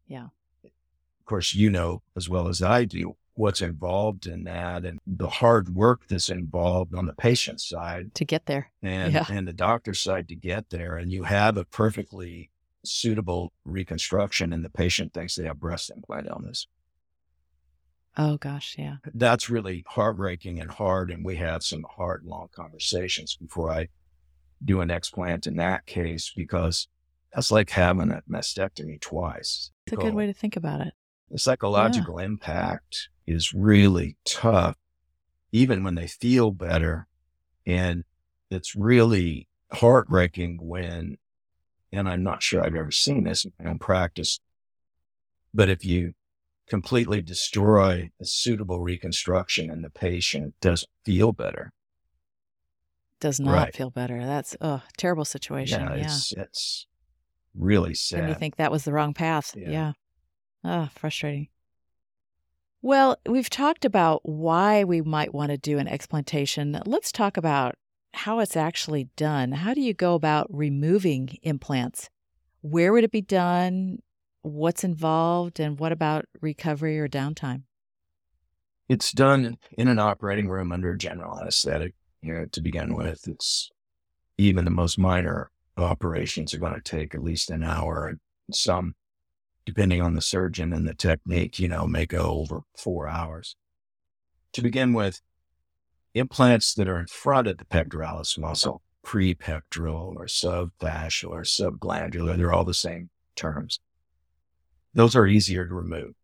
yeah. 0.06 0.26
of 0.64 1.24
course, 1.24 1.54
you 1.54 1.70
know 1.70 2.02
as 2.16 2.28
well 2.28 2.48
as 2.48 2.60
I 2.62 2.84
do 2.84 3.16
what's 3.42 3.60
involved 3.60 4.26
in 4.26 4.44
that 4.44 4.84
and 4.84 5.00
the 5.04 5.28
hard 5.28 5.74
work 5.74 6.06
that's 6.06 6.28
involved 6.28 6.94
on 6.94 7.06
the 7.06 7.12
patient 7.14 7.60
side 7.60 8.14
to 8.14 8.24
get 8.24 8.46
there 8.46 8.70
and, 8.82 9.12
Yeah. 9.12 9.26
and 9.28 9.48
the 9.48 9.52
doctor 9.52 9.94
side 9.94 10.28
to 10.28 10.36
get 10.36 10.70
there. 10.70 10.96
And 10.96 11.10
you 11.10 11.24
have 11.24 11.56
a 11.56 11.64
perfectly 11.64 12.50
suitable 12.84 13.52
reconstruction 13.64 14.52
and 14.52 14.64
the 14.64 14.70
patient 14.70 15.12
thinks 15.12 15.34
they 15.34 15.42
have 15.46 15.58
breast 15.58 15.90
implant 15.90 16.28
illness. 16.28 16.68
oh 18.16 18.36
gosh 18.36 18.76
yeah 18.78 18.96
That's 19.12 19.50
really 19.50 19.82
heartbreaking 19.88 20.60
and 20.60 20.70
hard. 20.70 21.10
And 21.10 21.24
we 21.24 21.34
have 21.36 21.64
some 21.64 21.84
hard, 21.96 22.22
long 22.24 22.48
conversations 22.54 23.34
before 23.34 23.72
I 23.72 23.88
do 24.64 24.80
an 24.80 24.88
explant 24.88 25.48
in 25.48 25.56
that 25.56 25.86
case 25.86 26.32
because 26.36 26.86
that's 27.34 27.50
like 27.50 27.70
having 27.70 28.12
a 28.12 28.22
mastectomy 28.30 29.00
twice. 29.00 29.72
it's 29.86 29.94
a 29.94 29.96
good 29.96 30.12
oh. 30.12 30.16
way 30.16 30.26
to 30.26 30.32
think 30.32 30.54
about 30.54 30.80
it 30.80 30.94
The 31.28 31.38
psychological 31.38 32.18
impact 32.20 33.08
is 33.26 33.52
really 33.54 34.16
tough, 34.24 34.76
even 35.52 35.84
when 35.84 35.94
they 35.94 36.06
feel 36.06 36.50
better. 36.50 37.06
And 37.66 38.04
it's 38.50 38.74
really 38.74 39.48
heartbreaking 39.72 40.58
when, 40.62 41.18
and 41.92 42.08
I'm 42.08 42.22
not 42.22 42.42
sure 42.42 42.64
I've 42.64 42.74
ever 42.74 42.90
seen 42.90 43.24
this 43.24 43.44
in 43.44 43.52
my 43.58 43.70
own 43.70 43.78
practice, 43.78 44.40
but 45.54 45.68
if 45.68 45.84
you 45.84 46.14
completely 46.68 47.20
destroy 47.20 48.10
a 48.20 48.24
suitable 48.24 48.80
reconstruction 48.80 49.70
and 49.70 49.84
the 49.84 49.90
patient 49.90 50.54
doesn't 50.60 50.88
feel 51.04 51.32
better, 51.32 51.72
does 53.20 53.38
not 53.38 53.52
Right. 53.54 53.76
feel 53.76 53.90
better 53.90 54.24
that's 54.26 54.56
a 54.60 54.82
terrible 54.96 55.24
situation 55.24 55.82
yeah, 55.82 55.94
yeah, 55.96 56.04
it's, 56.06 56.32
it's 56.32 56.86
really 57.54 57.94
sad. 57.94 58.20
and 58.20 58.28
you 58.30 58.34
think 58.34 58.56
that 58.56 58.72
was 58.72 58.84
the 58.84 58.92
wrong 58.92 59.14
path 59.14 59.52
Yeah. 59.56 59.70
yeah 59.70 59.92
ah 60.64 60.90
frustrating 60.94 61.48
well 62.82 63.16
we've 63.26 63.50
talked 63.50 63.84
about 63.84 64.20
why 64.24 64.84
we 64.84 65.00
might 65.00 65.32
want 65.32 65.50
to 65.50 65.56
do 65.56 65.78
an 65.78 65.88
explantation. 65.88 66.80
Let's 66.84 67.10
talk 67.12 67.36
about 67.36 67.76
how 68.14 68.40
it's 68.40 68.56
actually 68.56 69.08
done. 69.16 69.52
How 69.52 69.74
do 69.74 69.80
you 69.80 69.94
go 69.94 70.14
about 70.14 70.46
removing 70.50 71.38
implants? 71.42 72.10
Where 72.60 72.92
would 72.92 73.04
it 73.04 73.10
be 73.10 73.22
done? 73.22 73.98
What's 74.42 74.84
involved? 74.84 75.60
And 75.60 75.78
what 75.78 75.92
about 75.92 76.26
recovery 76.40 76.98
or 76.98 77.08
downtime? 77.08 77.62
It's 78.88 79.12
done 79.12 79.56
in 79.78 79.88
an 79.88 79.98
operating 79.98 80.48
room 80.48 80.72
under 80.72 80.94
general 80.94 81.40
anesthetic. 81.40 81.94
You 82.20 82.34
know, 82.34 82.44
to 82.46 82.60
begin 82.60 82.94
with, 82.94 83.26
it's 83.26 83.70
even 84.38 84.64
the 84.64 84.70
most 84.70 84.98
minor 84.98 85.50
operations 85.76 86.52
are 86.52 86.58
going 86.58 86.74
to 86.74 86.80
take 86.80 87.14
at 87.14 87.22
least 87.22 87.50
an 87.50 87.64
hour. 87.64 88.18
Some, 88.52 88.94
depending 89.64 90.00
on 90.00 90.14
the 90.14 90.20
surgeon 90.20 90.72
and 90.72 90.86
the 90.86 90.94
technique, 90.94 91.58
you 91.58 91.68
know, 91.68 91.86
may 91.86 92.06
go 92.06 92.24
over 92.24 92.62
four 92.76 93.08
hours. 93.08 93.56
To 94.52 94.62
begin 94.62 94.92
with, 94.92 95.20
implants 96.14 96.74
that 96.74 96.88
are 96.88 96.98
in 96.98 97.06
front 97.06 97.46
of 97.46 97.58
the 97.58 97.64
pectoralis 97.64 98.38
muscle, 98.38 98.82
prepectoral 99.04 100.14
or 100.16 100.26
subfascial 100.26 101.30
or 101.30 101.42
subglandular, 101.42 102.36
they're 102.36 102.52
all 102.52 102.64
the 102.64 102.74
same 102.74 103.10
terms. 103.34 103.80
Those 104.94 105.16
are 105.16 105.26
easier 105.26 105.66
to 105.66 105.74
remove 105.74 106.14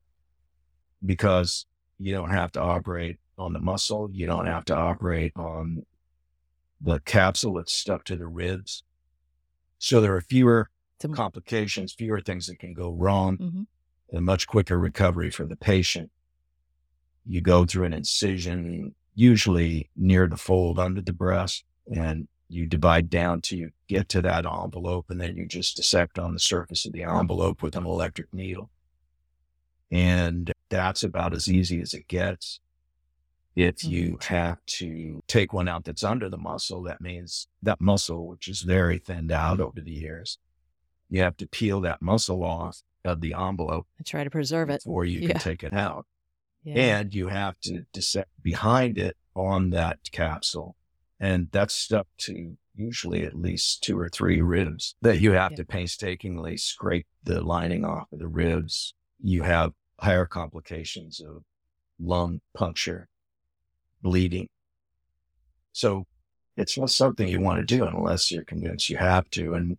because 1.05 1.67
you 1.99 2.13
don't 2.13 2.31
have 2.31 2.53
to 2.53 2.61
operate 2.61 3.19
on 3.39 3.53
the 3.53 3.61
muscle. 3.61 4.11
You 4.13 4.27
don't 4.27 4.47
have 4.47 4.65
to 4.67 4.77
operate 4.77 5.33
on 5.37 5.85
the 6.81 7.01
capsule 7.01 7.55
that's 7.55 7.73
stuck 7.73 8.05
to 8.05 8.17
the 8.17 8.27
ribs. 8.27 8.85
So 9.79 10.01
there 10.01 10.15
are 10.15 10.21
fewer 10.21 10.71
A- 11.05 11.09
complications, 11.09 11.93
fewer 11.93 12.21
things 12.21 12.47
that 12.47 12.59
can 12.59 12.75
go 12.75 12.91
wrong, 12.93 13.39
Mhm. 13.39 13.67
and 14.13 14.25
much 14.25 14.47
quicker 14.47 14.79
recovery 14.79 15.31
for 15.31 15.47
the 15.47 15.57
patient. 15.57 16.11
You 17.25 17.41
go 17.41 17.65
through 17.65 17.85
an 17.85 17.93
incision, 17.93 18.95
usually 19.15 19.91
near 19.97 20.27
the 20.27 20.37
fold 20.37 20.79
under 20.79 21.01
the 21.01 21.13
breast, 21.13 21.65
and 21.95 22.29
you 22.49 22.67
divide 22.67 23.11
down 23.11 23.43
till 23.43 23.59
you 23.59 23.73
get 23.89 24.09
to 24.09 24.23
that 24.23 24.47
envelope, 24.47 25.11
and 25.11 25.21
then 25.21 25.37
you 25.37 25.47
just 25.47 25.77
dissect 25.77 26.19
on 26.19 26.33
the 26.33 26.39
surface 26.39 26.87
of 26.87 26.93
the 26.93 27.03
envelope 27.03 27.63
with 27.63 27.77
an 27.77 27.85
electric 27.85 28.33
needle. 28.33 28.71
And 29.91 30.53
that's 30.69 31.03
about 31.03 31.35
as 31.35 31.49
easy 31.49 31.81
as 31.81 31.95
it 31.95 32.09
gets. 32.09 32.61
If 33.55 33.85
you 33.85 34.19
have 34.23 34.65
to 34.67 35.21
take 35.27 35.53
one 35.53 35.67
out 35.69 35.85
that's 35.85 36.05
under 36.05 36.29
the 36.29 36.37
muscle, 36.39 36.83
that 36.85 37.01
means 37.01 37.49
that 37.63 37.81
muscle, 37.81 38.29
which 38.29 38.49
is 38.49 38.63
very 38.63 38.99
thinned 38.99 39.33
out 39.33 39.61
over 39.61 39.81
the 39.81 39.91
years, 39.91 40.39
you 41.09 41.23
have 41.23 41.37
to 41.39 41.47
peel 41.47 41.81
that 41.83 42.03
muscle 42.03 42.43
off 42.45 42.83
of 43.05 43.21
the 43.21 43.35
envelope 43.35 43.87
and 43.97 44.07
try 44.07 44.25
to 44.25 44.31
preserve 44.31 44.69
it 44.71 44.83
before 44.85 45.05
you 45.05 45.21
Yeah. 45.23 45.29
can 45.33 45.41
take 45.41 45.63
it 45.63 45.73
out. 45.73 46.07
yeah. 46.65 46.99
And 46.99 47.15
you 47.15 47.29
have 47.29 47.59
to 47.61 47.85
dissect 47.93 48.31
behind 48.43 48.99
it 48.99 49.17
on 49.35 49.71
that 49.71 49.99
capsule. 50.13 50.77
And 51.21 51.49
that's 51.53 51.75
stuck 51.75 52.07
to 52.19 52.57
usually 52.75 53.25
at 53.25 53.35
least 53.35 53.83
two 53.83 53.99
or 53.99 54.09
three 54.09 54.41
ribs 54.41 54.95
that 55.03 55.21
you 55.21 55.33
have 55.33 55.53
Yeah. 55.53 55.57
to 55.59 55.65
painstakingly 55.65 56.57
scrape 56.57 57.07
the 57.25 57.41
lining 57.41 57.85
off 57.85 58.13
of 58.13 58.19
the 58.19 58.29
ribs. 58.29 58.95
You 59.21 59.43
have 59.43 59.73
higher 60.01 60.27
complications 60.27 61.21
of 61.21 61.43
lung 61.99 62.41
puncture, 62.55 63.09
bleeding. 64.03 64.49
So 65.73 66.07
it's 66.57 66.77
not 66.79 66.91
something 66.91 67.29
you 67.29 67.41
want 67.41 67.61
to 67.61 67.65
do 67.77 67.85
unless 67.85 68.31
you're 68.31 68.45
convinced 68.45 68.91
you 68.91 68.97
have 68.97 69.29
to. 69.31 69.55
And 69.55 69.79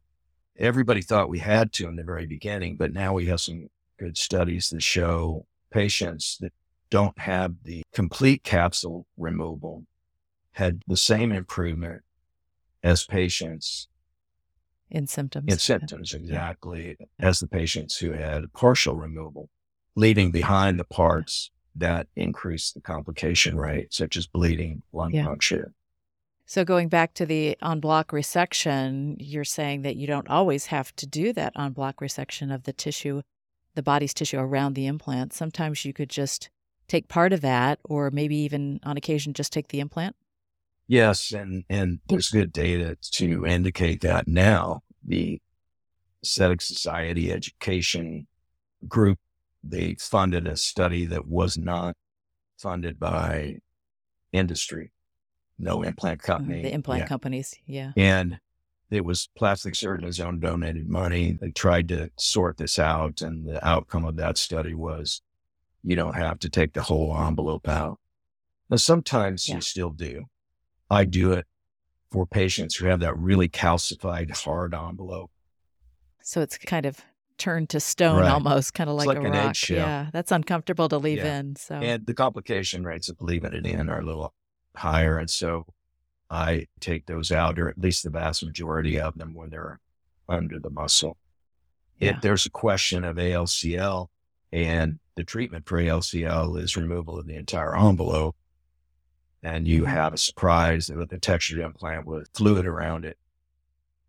everybody 0.59 1.01
thought 1.01 1.29
we 1.29 1.39
had 1.39 1.71
to 1.73 1.87
in 1.87 1.95
the 1.95 2.03
very 2.03 2.25
beginning, 2.25 2.75
but 2.75 2.93
now 2.93 3.13
we 3.13 3.25
have 3.27 3.41
some 3.41 3.69
good 3.97 4.17
studies 4.17 4.69
that 4.69 4.83
show 4.83 5.45
patients 5.71 6.37
that 6.41 6.53
don't 6.89 7.17
have 7.19 7.53
the 7.63 7.83
complete 7.93 8.43
capsule 8.43 9.05
removal 9.17 9.85
had 10.53 10.81
the 10.87 10.97
same 10.97 11.31
improvement 11.31 12.01
as 12.83 13.05
patients 13.05 13.87
in 14.89 15.05
symptoms 15.05 15.51
in 15.53 15.59
symptoms 15.59 16.13
exactly 16.13 16.97
as 17.19 17.39
the 17.39 17.47
patients 17.47 17.97
who 17.97 18.11
had 18.11 18.51
partial 18.53 18.95
removal, 18.95 19.49
leaving 19.95 20.31
behind 20.31 20.79
the 20.79 20.83
parts 20.83 21.51
that 21.75 22.07
increase 22.15 22.71
the 22.71 22.81
complication 22.81 23.55
rate, 23.55 23.93
such 23.93 24.17
as 24.17 24.25
bleeding, 24.25 24.81
lung 24.91 25.13
Yeah. 25.13 25.25
puncture. 25.25 25.73
So 26.49 26.65
going 26.65 26.89
back 26.89 27.13
to 27.13 27.27
the 27.27 27.55
en 27.61 27.79
bloc 27.79 28.07
resection, 28.07 29.17
you're 29.19 29.43
saying 29.43 29.83
that 29.83 29.97
you 29.97 30.07
don't 30.07 30.27
always 30.27 30.65
have 30.65 30.95
to 30.95 31.05
do 31.05 31.31
that 31.33 31.53
en 31.55 31.73
bloc 31.73 31.97
resection 31.97 32.51
of 32.51 32.63
the 32.63 32.73
tissue, 32.73 33.21
the 33.75 33.83
body's 33.83 34.15
tissue 34.15 34.39
around 34.39 34.73
the 34.73 34.87
implant. 34.87 35.31
Sometimes 35.31 35.85
you 35.85 35.93
could 35.93 36.09
just 36.09 36.49
take 36.87 37.07
part 37.07 37.33
of 37.33 37.41
that, 37.41 37.77
or 37.83 38.09
maybe 38.09 38.35
even 38.35 38.79
on 38.81 38.97
occasion 38.97 39.35
just 39.35 39.53
take 39.53 39.67
the 39.67 39.79
implant. 39.79 40.15
Yes, 40.87 41.31
and 41.31 41.65
and 41.69 41.99
there's 42.09 42.29
good 42.29 42.51
data 42.51 42.97
to 43.11 43.45
indicate 43.45 44.01
that 44.01 44.27
now. 44.27 44.81
The 45.05 45.39
Aesthetic 46.23 46.61
Society 46.61 47.31
Education 47.31 48.25
Group 48.87 49.19
they 49.63 49.97
funded 49.99 50.47
a 50.47 50.57
study 50.57 51.05
that 51.05 51.27
was 51.27 51.59
not 51.59 51.95
funded 52.57 52.99
by 52.99 53.57
industry, 54.31 54.91
no 55.59 55.83
implant 55.83 56.21
uh, 56.21 56.25
company. 56.25 56.61
The 56.63 56.73
implant 56.73 57.01
Yeah. 57.01 57.07
companies, 57.07 57.55
yeah. 57.65 57.91
And 57.97 58.39
it 58.89 59.05
was 59.05 59.29
plastic 59.37 59.75
surgeons' 59.75 60.19
own 60.19 60.39
donated 60.39 60.89
money. 60.89 61.37
They 61.39 61.51
tried 61.51 61.87
to 61.89 62.09
sort 62.17 62.57
this 62.57 62.79
out, 62.79 63.21
and 63.21 63.47
the 63.47 63.65
outcome 63.67 64.05
of 64.05 64.15
that 64.15 64.37
study 64.37 64.73
was 64.73 65.21
you 65.83 65.95
don't 65.95 66.15
have 66.15 66.39
to 66.39 66.49
take 66.49 66.73
the 66.73 66.81
whole 66.83 67.15
envelope 67.15 67.67
out. 67.67 67.99
Now, 68.69 68.77
sometimes 68.77 69.47
Yeah. 69.47 69.55
you 69.55 69.61
still 69.61 69.91
do. 69.91 70.25
I 70.89 71.05
do 71.05 71.31
it 71.33 71.45
for 72.11 72.25
patients 72.25 72.75
who 72.75 72.87
have 72.87 72.99
that 73.01 73.17
really 73.17 73.47
calcified 73.47 74.31
hard 74.35 74.73
envelope. 74.73 75.29
So 76.23 76.41
it's 76.41 76.57
kind 76.57 76.85
of 76.85 76.99
turned 77.37 77.69
to 77.69 77.79
stone 77.79 78.21
Right. 78.21 78.31
almost, 78.31 78.73
kind 78.73 78.89
of 78.89 78.95
like, 78.97 79.07
like 79.07 79.17
a 79.17 79.21
an 79.21 79.31
rock. 79.31 79.49
eggshell. 79.51 79.77
Yeah, 79.77 80.09
that's 80.11 80.31
uncomfortable 80.31 80.89
to 80.89 80.97
leave 80.97 81.19
Yeah. 81.19 81.39
in. 81.39 81.55
So 81.55 81.75
And 81.75 82.05
the 82.05 82.13
complication 82.13 82.83
rates 82.83 83.07
of 83.07 83.21
leaving 83.21 83.53
it 83.53 83.65
in 83.65 83.89
are 83.89 83.99
a 83.99 84.05
little 84.05 84.33
higher. 84.79 85.17
And 85.17 85.29
so 85.29 85.65
I 86.29 86.67
take 86.79 87.05
those 87.05 87.31
out, 87.31 87.59
or 87.59 87.69
at 87.69 87.77
least 87.79 88.03
the 88.03 88.09
vast 88.09 88.43
majority 88.43 88.99
of 88.99 89.17
them 89.17 89.33
when 89.33 89.49
they're 89.49 89.79
under 90.27 90.59
the 90.59 90.69
muscle. 90.69 91.17
Yeah. 91.99 92.15
If 92.15 92.21
there's 92.21 92.45
a 92.45 92.51
question 92.51 93.03
of 93.03 93.17
ALCL 93.17 94.07
and 94.51 94.99
the 95.15 95.23
treatment 95.23 95.67
for 95.67 95.77
ALCL 95.79 96.61
is 96.61 96.77
removal 96.77 97.19
of 97.19 97.27
the 97.27 97.35
entire 97.35 97.75
envelope, 97.75 98.35
and 99.41 99.67
you 99.67 99.85
have 99.85 100.13
a 100.13 100.17
surprise 100.17 100.89
with 100.89 101.11
a 101.13 101.17
textured 101.19 101.59
implant 101.59 102.05
with 102.05 102.29
fluid 102.33 102.65
around 102.65 103.05
it, 103.05 103.17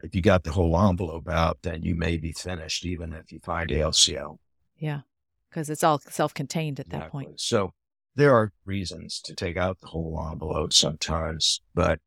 if 0.03 0.15
you 0.15 0.23
got 0.23 0.45
the 0.45 0.53
whole 0.53 0.79
envelope 0.81 1.29
out, 1.29 1.59
then 1.63 1.83
you 1.83 1.95
may 1.95 2.17
be 2.17 2.33
finished, 2.33 2.85
even 2.85 3.13
if 3.13 3.31
you 3.33 3.39
find 3.41 3.71
ALCL. 3.71 4.39
yeah, 4.79 5.01
because 5.49 5.69
it's 5.71 5.85
all 5.85 5.99
self-contained 5.99 6.81
at 6.81 6.89
that 6.91 6.97
Exactly. 6.97 7.25
point. 7.27 7.41
So 7.41 7.73
there 8.14 8.35
are 8.35 8.53
reasons 8.64 9.20
to 9.23 9.35
take 9.35 9.57
out 9.57 9.81
the 9.81 9.88
whole 9.88 10.29
envelope 10.31 10.73
sometimes, 10.73 11.61
but 11.75 12.01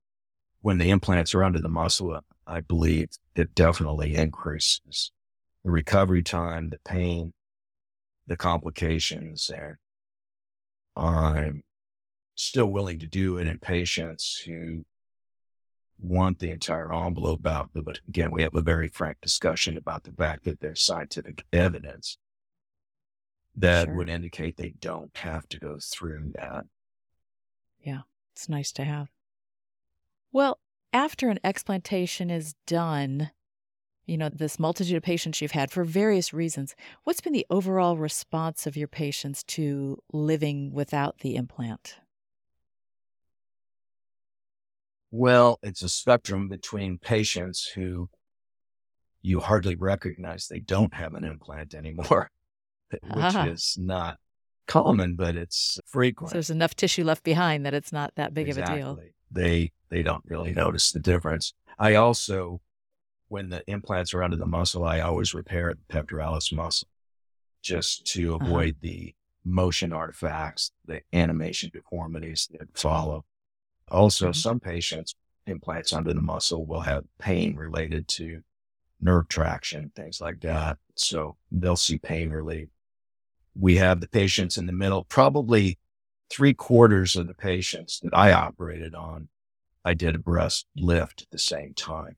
when 0.62 0.78
the 0.78 0.90
implants 0.90 1.34
are 1.34 1.44
under 1.44 1.60
the 1.60 1.70
muscle, 1.70 2.20
I 2.46 2.62
believe 2.62 3.10
it 3.36 3.56
definitely 3.56 4.16
increases 4.16 5.12
the 5.64 5.72
recovery 5.72 6.24
time, 6.24 6.70
the 6.70 6.80
pain, 6.86 7.34
the 8.28 8.38
complications, 8.38 9.50
and 9.50 9.76
I'm 10.96 11.64
still 12.36 12.68
willing 12.68 13.00
to 13.00 13.08
do 13.08 13.38
it 13.38 13.48
in 13.48 13.60
patients 13.60 14.44
who 14.46 14.86
want 16.00 16.40
the 16.40 16.52
entire 16.52 16.94
envelope 16.94 17.46
out. 17.46 17.70
But 17.74 18.00
again, 18.08 18.32
we 18.32 18.44
have 18.44 18.56
a 18.56 18.62
very 18.62 18.90
frank 18.90 19.18
discussion 19.22 19.78
about 19.78 20.04
the 20.04 20.12
fact 20.12 20.44
that 20.46 20.60
there's 20.60 20.82
scientific 20.82 21.46
evidence 21.54 22.18
that 23.56 23.90
Sure. 23.90 23.94
would 23.94 24.10
indicate 24.10 24.58
they 24.58 24.72
don't 24.72 25.16
have 25.18 25.48
to 25.50 25.60
go 25.60 25.78
through 25.80 26.32
that. 26.36 26.66
Yeah, 27.80 28.02
it's 28.32 28.50
nice 28.50 28.72
to 28.74 28.84
have. 28.84 29.12
Well, 30.32 30.60
after 30.92 31.30
an 31.30 31.40
explantation 31.44 32.30
is 32.30 32.56
done, 32.66 33.32
you 34.06 34.18
know, 34.18 34.30
this 34.30 34.60
multitude 34.60 34.98
of 34.98 35.04
patients 35.04 35.42
you've 35.42 35.52
had 35.52 35.72
for 35.72 35.84
various 35.86 36.34
reasons, 36.34 36.76
what's 37.06 37.22
been 37.22 37.34
the 37.34 37.48
overall 37.50 37.98
response 37.98 38.68
of 38.68 38.78
your 38.78 38.90
patients 38.90 39.44
to 39.46 40.02
living 40.14 40.74
without 40.74 41.20
the 41.20 41.36
implant? 41.36 42.00
Well, 45.12 45.60
it's 45.64 45.82
a 45.82 45.88
spectrum 45.88 46.50
between 46.50 46.98
patients 46.98 47.66
who 47.68 48.10
you 49.22 49.40
hardly 49.40 49.76
recognize 49.76 50.48
they 50.48 50.60
don't 50.60 50.94
have 50.94 51.14
an 51.16 51.24
implant 51.24 51.74
anymore, 51.74 52.30
which 53.04 53.36
Ah. 53.36 53.46
is 53.48 53.76
not 53.80 54.20
common, 54.68 55.16
but 55.16 55.36
it's 55.36 55.76
So 55.76 55.82
frequent. 55.86 56.34
there's 56.34 56.50
enough 56.50 56.76
tissue 56.76 57.04
left 57.04 57.24
behind 57.24 57.66
that 57.66 57.74
it's 57.74 57.92
not 57.92 58.14
that 58.16 58.34
big 58.34 58.50
of 58.50 58.58
a 58.58 58.66
deal. 58.66 59.00
They 59.32 59.72
they 59.90 60.04
don't 60.04 60.24
really 60.26 60.54
notice 60.54 60.92
the 60.92 61.00
difference. 61.00 61.54
I 61.78 61.96
also, 61.96 62.62
when 63.28 63.50
the 63.50 63.64
implants 63.68 64.14
are 64.14 64.24
under 64.24 64.38
the 64.38 64.46
muscle, 64.46 64.84
I 64.84 65.00
always 65.02 65.34
repair 65.34 65.74
the 65.74 65.94
pectoralis 65.94 66.52
muscle 66.54 66.88
just 67.62 68.06
to 68.14 68.36
Uh-huh. 68.36 68.46
avoid 68.46 68.78
the 68.82 69.16
motion 69.46 69.92
artifacts, 69.94 70.72
the 70.86 71.02
animation 71.14 71.70
deformities 71.74 72.48
that 72.52 72.78
follow. 72.78 73.26
Also, 73.90 74.30
Mhm. 74.30 74.36
some 74.36 74.60
patients 74.60 75.16
implants 75.46 75.92
under 75.92 76.14
the 76.14 76.22
muscle 76.22 76.66
will 76.66 76.82
have 76.82 77.04
pain 77.18 77.56
related 77.56 78.08
to 78.08 78.42
nerve 79.02 79.28
traction, 79.28 79.90
things 79.96 80.22
like 80.22 80.40
that. 80.42 80.78
So 80.96 81.36
they'll 81.52 81.76
see 81.76 81.98
pain 81.98 82.30
relief. 82.30 82.70
We 83.56 83.78
have 83.78 84.02
the 84.02 84.08
patients 84.08 84.58
in 84.58 84.66
the 84.66 84.74
middle, 84.74 85.04
probably 85.04 85.78
three 86.30 86.54
quarters 86.54 87.16
of 87.16 87.28
the 87.28 87.34
patients 87.34 88.00
that 88.02 88.14
I 88.14 88.32
operated 88.32 88.96
on, 88.96 89.30
I 89.86 89.94
did 89.94 90.16
a 90.16 90.20
breast 90.20 90.66
lift 90.76 91.22
at 91.22 91.30
the 91.30 91.38
same 91.38 91.74
time. 91.74 92.16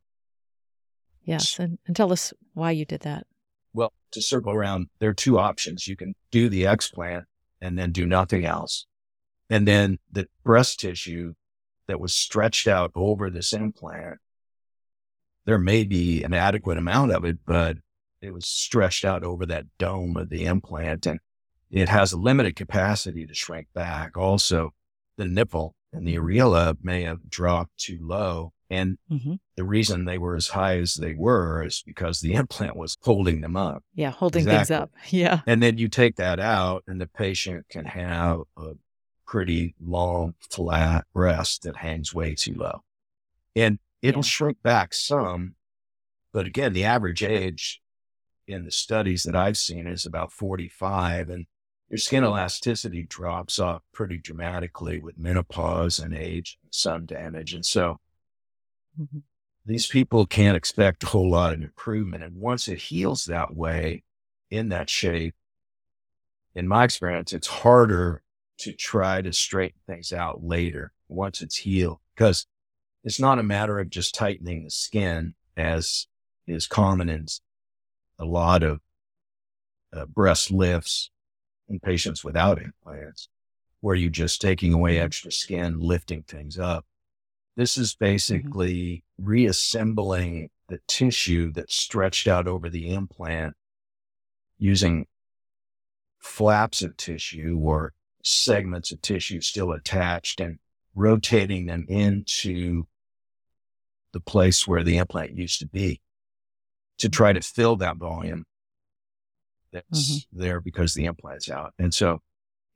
Yes. 1.23 1.59
And, 1.59 1.79
and 1.87 1.95
tell 1.95 2.13
us 2.13 2.33
why 2.53 2.71
you 2.71 2.85
did 2.85 3.01
that. 3.01 3.25
Well, 3.73 3.91
to 4.11 4.21
circle 4.21 4.53
around, 4.53 4.87
there 4.99 5.09
are 5.09 5.13
two 5.13 5.37
options. 5.37 5.87
You 5.87 5.95
can 5.95 6.15
do 6.31 6.47
the 6.47 6.63
explant 6.63 7.25
and 7.59 7.77
then 7.77 7.91
do 7.91 8.05
nothing 8.05 8.45
else. 8.45 8.85
And 9.49 9.67
then 9.67 9.99
the 10.11 10.27
breast 10.43 10.79
tissue 10.79 11.33
that 11.87 11.99
was 11.99 12.15
stretched 12.15 12.67
out 12.67 12.91
over 12.95 13.29
this 13.29 13.53
implant, 13.53 14.19
there 15.45 15.59
may 15.59 15.83
be 15.83 16.23
an 16.23 16.33
adequate 16.33 16.77
amount 16.77 17.11
of 17.11 17.25
it, 17.25 17.39
but 17.45 17.77
it 18.25 18.33
was 18.33 18.45
stretched 18.47 19.05
out 19.05 19.23
over 19.23 19.45
that 19.45 19.65
dome 19.77 20.17
of 20.17 20.29
the 20.29 20.45
implant 20.45 21.05
and 21.05 21.19
it 21.71 21.89
has 21.89 22.11
a 22.13 22.17
limited 22.17 22.55
capacity 22.55 23.25
to 23.25 23.33
shrink 23.33 23.67
back. 23.73 24.17
Also, 24.17 24.73
the 25.17 25.25
nipple 25.25 25.75
and 25.93 26.07
the 26.07 26.15
areola 26.15 26.75
may 26.81 27.03
have 27.03 27.29
dropped 27.29 27.77
too 27.77 27.99
low. 28.01 28.51
And 28.69 28.97
hmm 29.09 29.35
the 29.57 29.63
reason 29.63 30.03
they 30.03 30.17
were 30.17 30.35
as 30.35 30.49
high 30.49 30.77
as 30.79 30.95
they 30.95 31.13
were 31.13 31.63
is 31.63 31.81
because 31.85 32.19
the 32.19 32.33
implant 32.33 32.75
was 32.75 32.97
holding 33.01 33.39
them 33.39 33.55
up. 33.55 33.83
Yeah, 33.93 34.11
holding 34.11 34.43
things 34.43 34.69
up. 34.69 34.91
Yeah. 35.09 35.41
And 35.47 35.63
then 35.63 35.77
you 35.77 35.87
take 35.87 36.17
that 36.17 36.41
out, 36.41 36.83
and 36.85 36.99
the 36.99 37.07
patient 37.07 37.67
can 37.69 37.85
have 37.85 38.41
a 38.57 38.71
pretty 39.25 39.75
long, 39.81 40.33
flat 40.51 41.05
breast 41.13 41.63
that 41.63 41.77
hangs 41.77 42.13
way 42.13 42.35
too 42.35 42.53
low. 42.55 42.81
And 43.55 43.79
it'll 44.01 44.19
Yeah. 44.19 44.23
shrink 44.23 44.61
back 44.61 44.93
some. 44.93 45.55
But 46.33 46.45
again, 46.47 46.73
the 46.73 46.83
average 46.83 47.23
age 47.23 47.81
in 48.47 48.65
the 48.65 48.71
studies 48.71 49.23
that 49.23 49.35
I've 49.35 49.57
seen 49.57 49.87
is 49.87 50.05
about 50.05 50.31
45. 50.31 51.29
And 51.29 51.45
your 51.89 51.97
skin 51.97 52.23
elasticity 52.23 53.03
drops 53.03 53.59
off 53.59 53.83
pretty 53.93 54.17
dramatically 54.17 54.99
with 54.99 55.17
menopause 55.17 55.99
and 55.99 56.13
age, 56.15 56.57
sun 56.71 57.05
damage. 57.05 57.53
And 57.53 57.65
so 57.65 57.99
Mhm. 58.99 59.23
these 59.65 59.87
people 59.87 60.25
can't 60.25 60.57
expect 60.57 61.03
a 61.03 61.07
whole 61.07 61.29
lot 61.29 61.53
of 61.53 61.61
improvement. 61.61 62.23
And 62.23 62.35
once 62.37 62.67
it 62.67 62.79
heals 62.79 63.25
that 63.25 63.55
way, 63.55 64.03
in 64.49 64.69
that 64.69 64.89
shape, 64.89 65.35
in 66.53 66.67
my 66.67 66.83
experience, 66.85 67.33
it's 67.33 67.47
harder 67.47 68.23
to 68.59 68.71
try 68.73 69.21
to 69.21 69.33
straighten 69.33 69.79
things 69.85 70.13
out 70.13 70.43
later 70.43 70.93
once 71.09 71.41
it's 71.41 71.57
healed 71.57 71.99
because 72.15 72.47
it's 73.03 73.19
not 73.19 73.39
a 73.39 73.43
matter 73.43 73.79
of 73.79 73.89
just 73.89 74.15
tightening 74.15 74.63
the 74.63 74.69
skin 74.71 75.35
as 75.57 76.07
is 76.47 76.67
common 76.67 77.09
in 77.09 77.25
a 78.19 78.25
lot 78.25 78.63
of 78.63 78.79
uh, 79.93 80.05
breast 80.05 80.51
lifts 80.51 81.09
in 81.67 81.79
patients 81.79 82.23
without 82.23 82.61
implants, 82.61 83.29
where 83.81 83.95
you're 83.95 84.09
just 84.09 84.41
taking 84.41 84.73
away 84.73 84.99
extra 84.99 85.31
skin, 85.31 85.79
lifting 85.79 86.23
things 86.23 86.59
up. 86.59 86.85
This 87.55 87.77
is 87.77 87.95
basically 87.95 89.03
reassembling 89.17 90.49
the 90.67 90.79
tissue 90.87 91.51
that's 91.53 91.75
stretched 91.75 92.27
out 92.27 92.47
over 92.47 92.69
the 92.69 92.93
implant 92.93 93.55
using 94.57 95.05
flaps 96.19 96.81
of 96.81 96.97
tissue 96.97 97.57
or 97.61 97.93
segments 98.23 98.91
of 98.91 99.01
tissue 99.01 99.39
still 99.39 99.71
attached 99.71 100.41
and 100.41 100.57
rotating 100.95 101.67
them 101.67 101.85
into 101.87 102.87
the 104.11 104.19
place 104.19 104.67
where 104.67 104.83
the 104.83 104.97
implant 104.97 105.37
used 105.37 105.59
to 105.59 105.67
be 105.67 106.01
to 106.99 107.09
try 107.09 107.33
to 107.33 107.41
fill 107.41 107.75
that 107.77 107.97
volume 107.97 108.45
that's 109.71 110.25
there 110.31 110.61
because 110.61 110.93
the 110.93 111.05
implant's 111.05 111.49
out. 111.49 111.73
And 111.77 111.93
so 111.93 112.21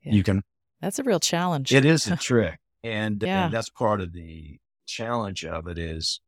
Yeah. 0.02 0.12
you 0.12 0.22
can 0.22 0.42
That's 0.80 0.98
a 0.98 1.02
real 1.02 1.20
challenge. 1.20 1.72
it 1.72 1.84
is 1.84 2.06
a 2.06 2.16
trick. 2.28 2.58
And, 2.82 3.22
Yeah. 3.22 3.46
and 3.46 3.54
that's 3.54 3.70
part 3.70 4.00
of 4.00 4.12
the 4.12 4.58
challenge 4.86 5.44
of 5.44 5.66
it 5.68 5.78
is 5.78 6.20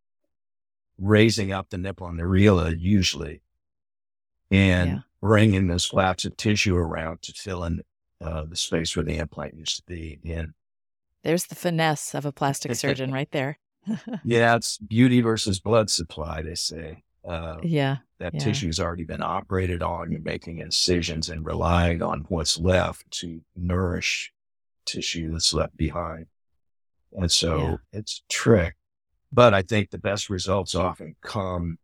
raising 0.99 1.53
up 1.53 1.71
the 1.71 1.79
nipple 1.79 2.07
and 2.07 2.19
the 2.19 2.23
areola 2.23 2.75
usually 2.79 3.43
and 4.51 4.91
Yeah. 4.91 4.99
bringing 5.21 5.67
those 5.69 5.85
flaps 5.85 6.25
of 6.25 6.37
tissue 6.37 6.77
around 6.77 7.23
to 7.23 7.33
fill 7.33 7.65
in 7.65 7.83
uh, 8.21 8.45
the 8.45 8.57
space 8.57 8.95
where 8.95 9.05
the 9.05 9.17
implant 9.19 9.55
used 9.57 9.77
to 9.79 9.83
be. 9.85 10.21
And 10.25 10.55
There's 11.25 11.47
the 11.47 11.55
finesse 11.57 12.15
of 12.15 12.25
a 12.25 12.33
plastic 12.33 12.75
surgeon 12.77 13.13
right 13.13 13.31
there. 13.33 13.59
yeah, 14.25 14.55
it's 14.57 14.79
beauty 14.79 15.21
versus 15.21 15.59
blood 15.59 15.91
supply, 15.91 16.41
they 16.43 16.55
say. 16.55 17.03
Uh, 17.25 17.59
yeah. 17.63 17.99
that 18.19 18.35
Yeah. 18.35 18.41
tissue's 18.41 18.79
already 18.81 19.05
been 19.05 19.23
operated 19.23 19.83
on. 19.83 20.11
You're 20.13 20.21
making 20.21 20.59
incisions 20.59 21.29
and 21.29 21.45
relying 21.45 22.03
on 22.03 22.21
what's 22.29 22.59
left 22.59 23.11
to 23.21 23.43
nourish 23.57 24.33
tissue 24.85 25.33
that's 25.33 25.53
left 25.55 25.77
behind. 25.77 26.27
And 27.13 27.31
so 27.31 27.59
Yeah. 27.59 27.77
it's 27.93 28.23
a 28.25 28.33
trick. 28.33 28.77
But 29.33 29.55
I 29.55 29.63
think 29.63 29.91
the 29.91 29.99
best 29.99 30.29
results 30.31 30.75
often 30.75 31.17
come 31.21 31.79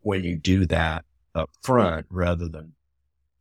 when 0.00 0.24
you 0.24 0.36
do 0.36 0.66
that 0.66 1.04
up 1.34 1.50
front 1.62 2.06
rather 2.10 2.48
than 2.48 2.74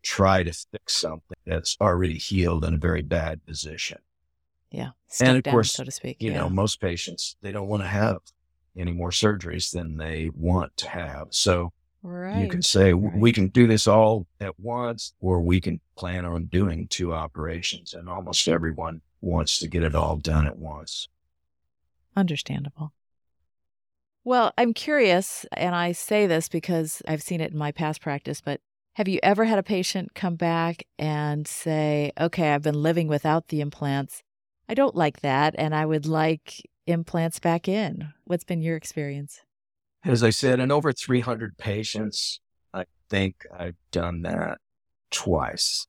try 0.04 0.44
to 0.44 0.52
fix 0.54 0.96
something 0.96 1.38
that's 1.46 1.76
already 1.82 2.18
healed 2.18 2.64
in 2.64 2.76
a 2.76 2.78
very 2.78 3.02
bad 3.02 3.46
position. 3.46 4.00
Yeah. 4.72 4.92
Step 5.08 5.38
of 5.38 5.44
down, 5.44 5.52
course, 5.52 5.74
so 5.74 5.84
to 5.84 5.92
speak. 5.92 6.22
You 6.22 6.32
yeah. 6.32 6.40
know, 6.40 6.50
most 6.50 6.80
patients, 6.80 7.36
they 7.42 7.52
don't 7.52 7.68
want 7.68 7.84
to 7.84 7.88
have 7.88 8.20
any 8.78 8.92
more 8.92 9.12
surgeries 9.12 9.72
than 9.72 9.98
they 9.98 10.30
want 10.34 10.76
to 10.78 10.90
have. 10.90 11.28
So 11.32 11.74
right. 12.04 12.42
you 12.42 12.48
can 12.48 12.62
say 12.62 12.94
right. 12.94 13.18
we 13.18 13.32
can 13.32 13.48
do 13.48 13.68
this 13.68 13.88
all 13.88 14.28
at 14.40 14.60
once, 14.60 15.14
or 15.20 15.42
we 15.42 15.60
can 15.60 15.80
plan 15.96 16.26
on 16.26 16.46
doing 16.46 16.88
two 16.88 17.14
operations. 17.14 17.94
And 17.94 18.08
almost 18.10 18.48
everyone 18.48 19.02
wants 19.22 19.60
to 19.60 19.68
get 19.68 19.84
it 19.84 19.96
all 19.96 20.18
done 20.18 20.46
at 20.46 20.58
once. 20.58 21.08
Understandable. 22.16 22.94
Well, 24.24 24.52
I'm 24.58 24.74
curious, 24.74 25.46
and 25.54 25.74
I 25.74 25.94
say 25.94 26.28
this 26.28 26.50
because 26.50 27.02
I've 27.08 27.24
seen 27.24 27.40
it 27.40 27.52
in 27.52 27.58
my 27.58 27.72
past 27.72 28.02
practice, 28.02 28.42
but 28.42 28.60
have 28.96 29.08
you 29.08 29.20
ever 29.24 29.46
had 29.46 29.60
a 29.60 29.64
patient 29.64 30.16
come 30.16 30.36
back 30.36 30.84
and 31.00 31.48
say, 31.48 32.12
okay, 32.20 32.54
I've 32.54 32.64
been 32.64 32.82
living 32.82 33.08
without 33.08 33.48
the 33.48 33.62
implants. 33.62 34.24
I 34.68 34.74
don't 34.74 34.96
like 34.96 35.22
that, 35.22 35.56
and 35.58 35.74
I 35.74 35.86
would 35.86 36.06
like 36.06 36.62
implants 36.88 37.40
back 37.40 37.68
in? 37.68 38.14
What's 38.26 38.44
been 38.44 38.62
your 38.62 38.76
experience? 38.76 39.42
As 40.04 40.24
I 40.24 40.30
said, 40.30 40.60
in 40.60 40.72
over 40.72 40.94
300 40.94 41.58
patients, 41.58 42.40
I 42.74 42.86
think 43.10 43.46
I've 43.56 43.76
done 43.92 44.22
that 44.22 44.60
twice. 45.12 45.88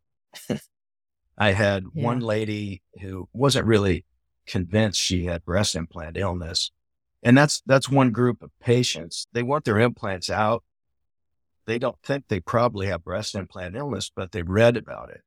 I 1.39 1.53
had 1.53 1.85
Yeah. 1.95 2.05
one 2.05 2.21
lady 2.21 2.83
who 3.01 3.29
wasn't 3.33 3.67
really 3.67 4.05
convinced 4.47 5.01
she 5.01 5.27
had 5.27 5.45
breast 5.45 5.77
implant 5.77 6.17
illness. 6.17 6.73
And 7.23 7.37
that's 7.37 7.63
that's 7.67 7.89
one 7.89 8.11
group 8.11 8.43
of 8.43 8.51
patients. 8.61 9.27
They 9.33 9.43
want 9.43 9.65
their 9.65 9.79
implants 9.79 10.31
out. 10.31 10.65
They 11.67 11.79
don't 11.79 12.01
think 12.03 12.25
they 12.29 12.41
probably 12.41 12.87
have 12.87 13.05
breast 13.05 13.35
implant 13.35 13.77
illness, 13.77 14.11
but 14.15 14.33
they've 14.33 14.49
read 14.49 14.77
about 14.77 15.11
it. 15.11 15.21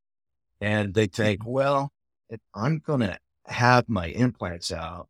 And 0.60 0.93
they 0.93 1.07
think, 1.07 1.41
mm-hmm. 1.41 1.51
well, 1.51 1.93
if 2.29 2.39
I'm 2.55 2.79
going 2.79 3.01
to 3.01 3.17
have 3.47 3.89
my 3.89 4.07
implants 4.07 4.71
out 4.71 5.07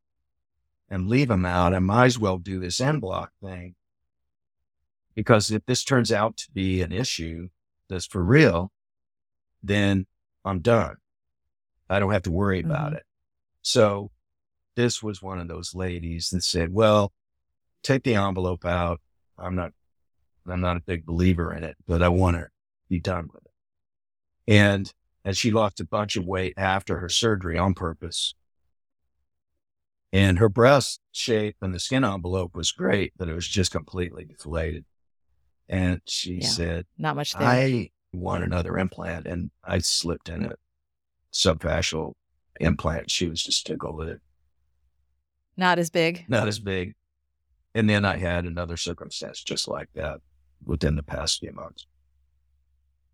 and 0.92 1.08
leave 1.08 1.30
them 1.30 1.46
out, 1.46 1.74
I 1.74 1.80
might 1.80 2.06
as 2.06 2.20
well 2.20 2.38
do 2.38 2.60
this 2.60 2.82
en 2.82 3.00
bloc 3.00 3.32
thing. 3.42 3.76
Because 5.16 5.50
if 5.50 5.66
this 5.66 5.84
turns 5.84 6.12
out 6.12 6.38
to 6.38 6.52
be 6.52 6.82
an 6.82 6.92
issue 6.92 7.48
that's 7.90 8.06
for 8.06 8.24
real, 8.24 8.72
then 9.64 10.06
I'm 10.44 10.60
done. 10.60 10.98
I 11.90 12.00
don't 12.00 12.12
have 12.12 12.24
to 12.24 12.32
worry 12.32 12.60
about 12.60 12.90
Mm-hmm. 12.90 12.98
it. 12.98 13.04
So 13.64 14.12
this 14.76 15.02
was 15.02 15.22
one 15.22 15.40
of 15.40 15.48
those 15.48 15.74
ladies 15.76 16.30
that 16.30 16.44
said, 16.44 16.74
well, 16.74 17.14
take 17.84 18.04
the 18.04 18.16
envelope 18.16 18.66
out. 18.66 19.00
I'm 19.38 19.56
not, 19.56 19.72
I'm 20.48 20.62
not 20.62 20.78
a 20.78 20.82
big 20.82 21.06
believer 21.06 21.54
in 21.54 21.64
it, 21.64 21.78
but 21.88 22.02
I 22.02 22.10
want 22.10 22.38
to 22.38 22.48
be 22.90 23.00
done 23.00 23.30
with 23.34 23.44
it. 23.46 23.52
And, 24.54 24.92
and 25.24 25.38
she 25.38 25.52
lost 25.52 25.80
a 25.80 25.86
bunch 25.86 26.18
of 26.18 26.26
weight 26.26 26.56
after 26.58 26.98
her 27.00 27.10
surgery 27.10 27.58
on 27.58 27.74
purpose. 27.76 28.34
And 30.14 30.40
her 30.40 30.50
breast 30.50 31.00
shape 31.12 31.56
and 31.62 31.74
the 31.74 31.80
skin 31.80 32.04
envelope 32.04 32.54
was 32.56 32.72
great, 32.72 33.14
but 33.18 33.30
it 33.30 33.34
was 33.34 33.48
just 33.48 33.72
completely 33.72 34.26
deflated. 34.26 34.86
And 35.70 36.02
she 36.06 36.36
Yeah. 36.42 36.48
said, 36.48 36.86
Not 36.98 37.16
much 37.16 37.34
there. 37.34 37.48
I 37.48 37.92
want 38.12 38.44
another 38.44 38.78
implant. 38.78 39.26
And 39.26 39.52
I 39.64 39.80
slipped 39.80 40.28
in 40.28 40.46
a 40.46 40.56
subfascial 41.32 42.14
implant. 42.60 43.10
She 43.10 43.30
was 43.30 43.42
just 43.42 43.66
tickled 43.66 43.96
with 43.96 44.10
it. 44.10 44.22
Not 45.56 45.80
as 45.80 45.90
big. 45.90 46.26
Not 46.28 46.48
as 46.48 46.60
big. 46.60 46.94
And 47.74 47.90
then 47.90 48.04
I 48.04 48.18
had 48.18 48.46
another 48.46 48.76
circumstance 48.76 49.42
just 49.42 49.68
like 49.70 49.88
that 49.94 50.20
within 50.66 50.98
the 50.98 51.04
past 51.04 51.40
few 51.40 51.54
months. 51.54 51.88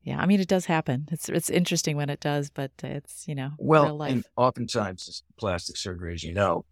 Yeah, 0.02 0.20
I 0.20 0.26
mean 0.26 0.40
it 0.40 0.48
does 0.48 0.66
happen. 0.66 1.08
It's 1.12 1.30
it's 1.30 1.50
interesting 1.50 1.96
when 1.98 2.10
it 2.10 2.22
does, 2.22 2.50
but 2.50 2.72
it's 2.82 3.28
you 3.28 3.36
know 3.36 3.52
Well, 3.58 4.02
and 4.02 4.24
oftentimes 4.36 5.22
plastic 5.38 5.76
surgery, 5.76 6.14
as 6.14 6.24
you 6.24 6.34
know, 6.34 6.66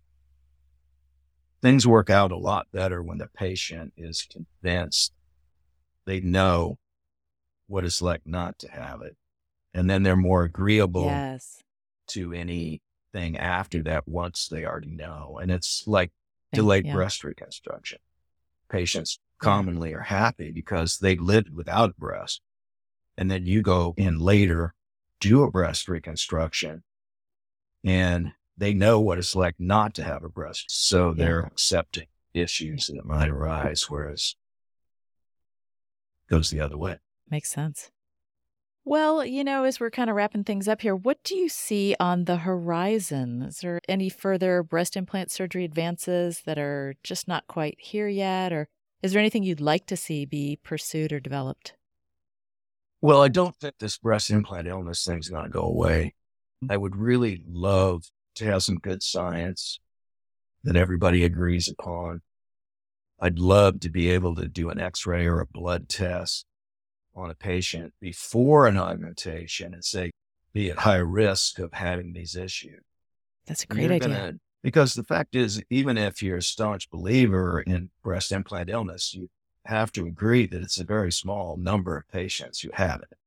things 1.65 1.88
work 1.88 2.12
out 2.12 2.32
a 2.32 2.38
lot 2.38 2.67
better 2.71 3.01
when 3.01 3.17
the 3.17 3.28
patient 3.28 3.91
is 3.97 4.28
convinced 4.32 5.12
they 6.06 6.19
know 6.19 6.78
what 7.65 7.84
it's 7.84 8.04
like 8.04 8.21
not 8.23 8.60
to 8.60 8.69
have 8.69 9.01
it. 9.01 9.17
And 9.73 9.89
then 9.89 10.04
they're 10.04 10.15
more 10.15 10.43
agreeable 10.43 11.06
yes. 11.06 11.63
to 12.10 12.34
anything 12.34 13.36
after 13.39 13.82
that 13.82 14.08
once 14.08 14.47
they 14.47 14.63
already 14.63 14.91
know. 14.91 15.39
And 15.41 15.49
it's 15.49 15.88
like 15.88 16.12
delayed 16.54 16.86
yeah. 16.86 16.93
breast 16.93 17.23
reconstruction. 17.23 17.97
Patients 18.69 19.17
commonly 19.39 19.91
are 19.95 20.01
happy 20.01 20.51
because 20.51 20.99
they 20.99 21.15
lived 21.15 21.49
without 21.49 21.89
a 21.89 21.99
breast. 21.99 22.41
And 23.17 23.32
then 23.32 23.47
you 23.47 23.63
go 23.63 23.95
in 23.97 24.19
later, 24.19 24.75
do 25.19 25.41
a 25.41 25.49
breast 25.49 25.88
reconstruction, 25.88 26.84
and 27.84 28.34
they 28.58 28.74
know 28.74 29.00
what 29.00 29.18
it's 29.18 29.36
like 29.36 29.56
not 29.60 29.94
to 29.96 30.04
have 30.04 30.24
a 30.24 30.30
breast. 30.30 30.65
So 30.70 31.10
Yeah. 31.10 31.13
they're 31.18 31.39
accepting 31.41 32.08
issues 32.34 32.88
that 32.88 33.06
might 33.06 33.30
arise, 33.30 33.89
whereas 33.89 34.36
it 36.28 36.32
goes 36.34 36.50
the 36.50 36.60
other 36.62 36.78
way. 36.78 37.00
Makes 37.30 37.52
sense. 37.52 37.91
Well, 38.88 39.26
you 39.26 39.44
know, 39.44 39.63
as 39.63 39.80
we're 39.80 39.89
kind 39.89 40.12
of 40.12 40.15
wrapping 40.15 40.44
things 40.44 40.68
up 40.68 40.82
here, 40.82 40.96
what 40.96 41.24
do 41.24 41.36
you 41.36 41.50
see 41.50 41.96
on 42.00 42.26
the 42.26 42.38
horizon? 42.38 43.41
Is 43.41 43.58
there 43.60 43.82
any 43.89 44.10
further 44.10 44.62
breast 44.62 44.96
implant 44.96 45.32
surgery 45.32 45.65
advances 45.65 46.41
that 46.46 46.60
are 46.60 46.94
just 47.04 47.28
not 47.28 47.48
quite 47.48 47.78
here 47.80 48.08
yet? 48.08 48.54
Or 48.54 48.68
is 49.02 49.12
there 49.12 49.20
anything 49.20 49.41
you'd 49.41 49.60
like 49.60 49.88
to 49.88 49.98
see 49.98 50.26
be 50.26 50.60
pursued 50.63 51.12
or 51.12 51.20
developed? 51.20 51.74
Well, 53.02 53.24
I 53.24 53.28
don't 53.28 53.56
think 53.56 53.76
this 53.80 53.98
breast 53.98 54.30
implant 54.30 54.68
illness 54.68 55.04
thing's 55.04 55.30
going 55.30 55.46
to 55.46 55.50
go 55.50 55.63
away. 55.63 56.13
I 56.70 56.78
would 56.78 56.96
really 56.96 57.44
love 57.48 58.06
to 58.36 58.45
have 58.45 58.63
some 58.63 58.78
good 58.78 59.02
science 59.02 59.80
that 60.63 60.76
everybody 60.76 61.24
agrees 61.24 61.69
upon. 61.69 62.21
I'd 63.19 63.39
love 63.39 63.80
to 63.82 63.89
be 63.89 64.10
able 64.10 64.36
to 64.36 64.48
do 64.48 64.69
an 64.69 64.80
x 64.80 65.06
ray 65.06 65.26
or 65.26 65.39
a 65.39 65.45
blood 65.45 65.88
test 65.89 66.45
on 67.15 67.30
a 67.32 67.36
patient 67.36 67.93
before 68.02 68.67
an 68.67 68.78
augmentation 68.78 69.74
and 69.74 69.84
say, 69.86 70.12
be 70.54 70.69
at 70.69 70.80
high 70.80 70.95
risk 70.98 71.60
of 71.60 71.74
having 71.74 72.13
these 72.13 72.36
issues. 72.36 72.82
That's 73.45 73.63
a 73.63 73.67
great 73.67 73.91
idea. 73.91 74.00
gonna- 74.00 74.34
because 74.63 74.95
the 74.95 75.04
fact 75.04 75.36
is, 75.36 75.62
even 75.69 75.98
if 75.98 76.24
you're 76.24 76.38
a 76.38 76.41
staunch 76.41 76.89
believer 76.89 77.62
in 77.62 77.91
breast 78.02 78.32
implant 78.32 78.69
illness, 78.69 79.13
you 79.13 79.30
have 79.65 79.91
to 79.91 80.08
agree 80.08 80.48
that 80.48 80.62
it's 80.62 80.80
a 80.80 80.84
very 80.84 81.12
small 81.12 81.56
number 81.56 81.95
of 81.98 82.08
patients 82.10 82.62
who 82.62 82.71
have 82.74 83.02
it. 83.02 83.17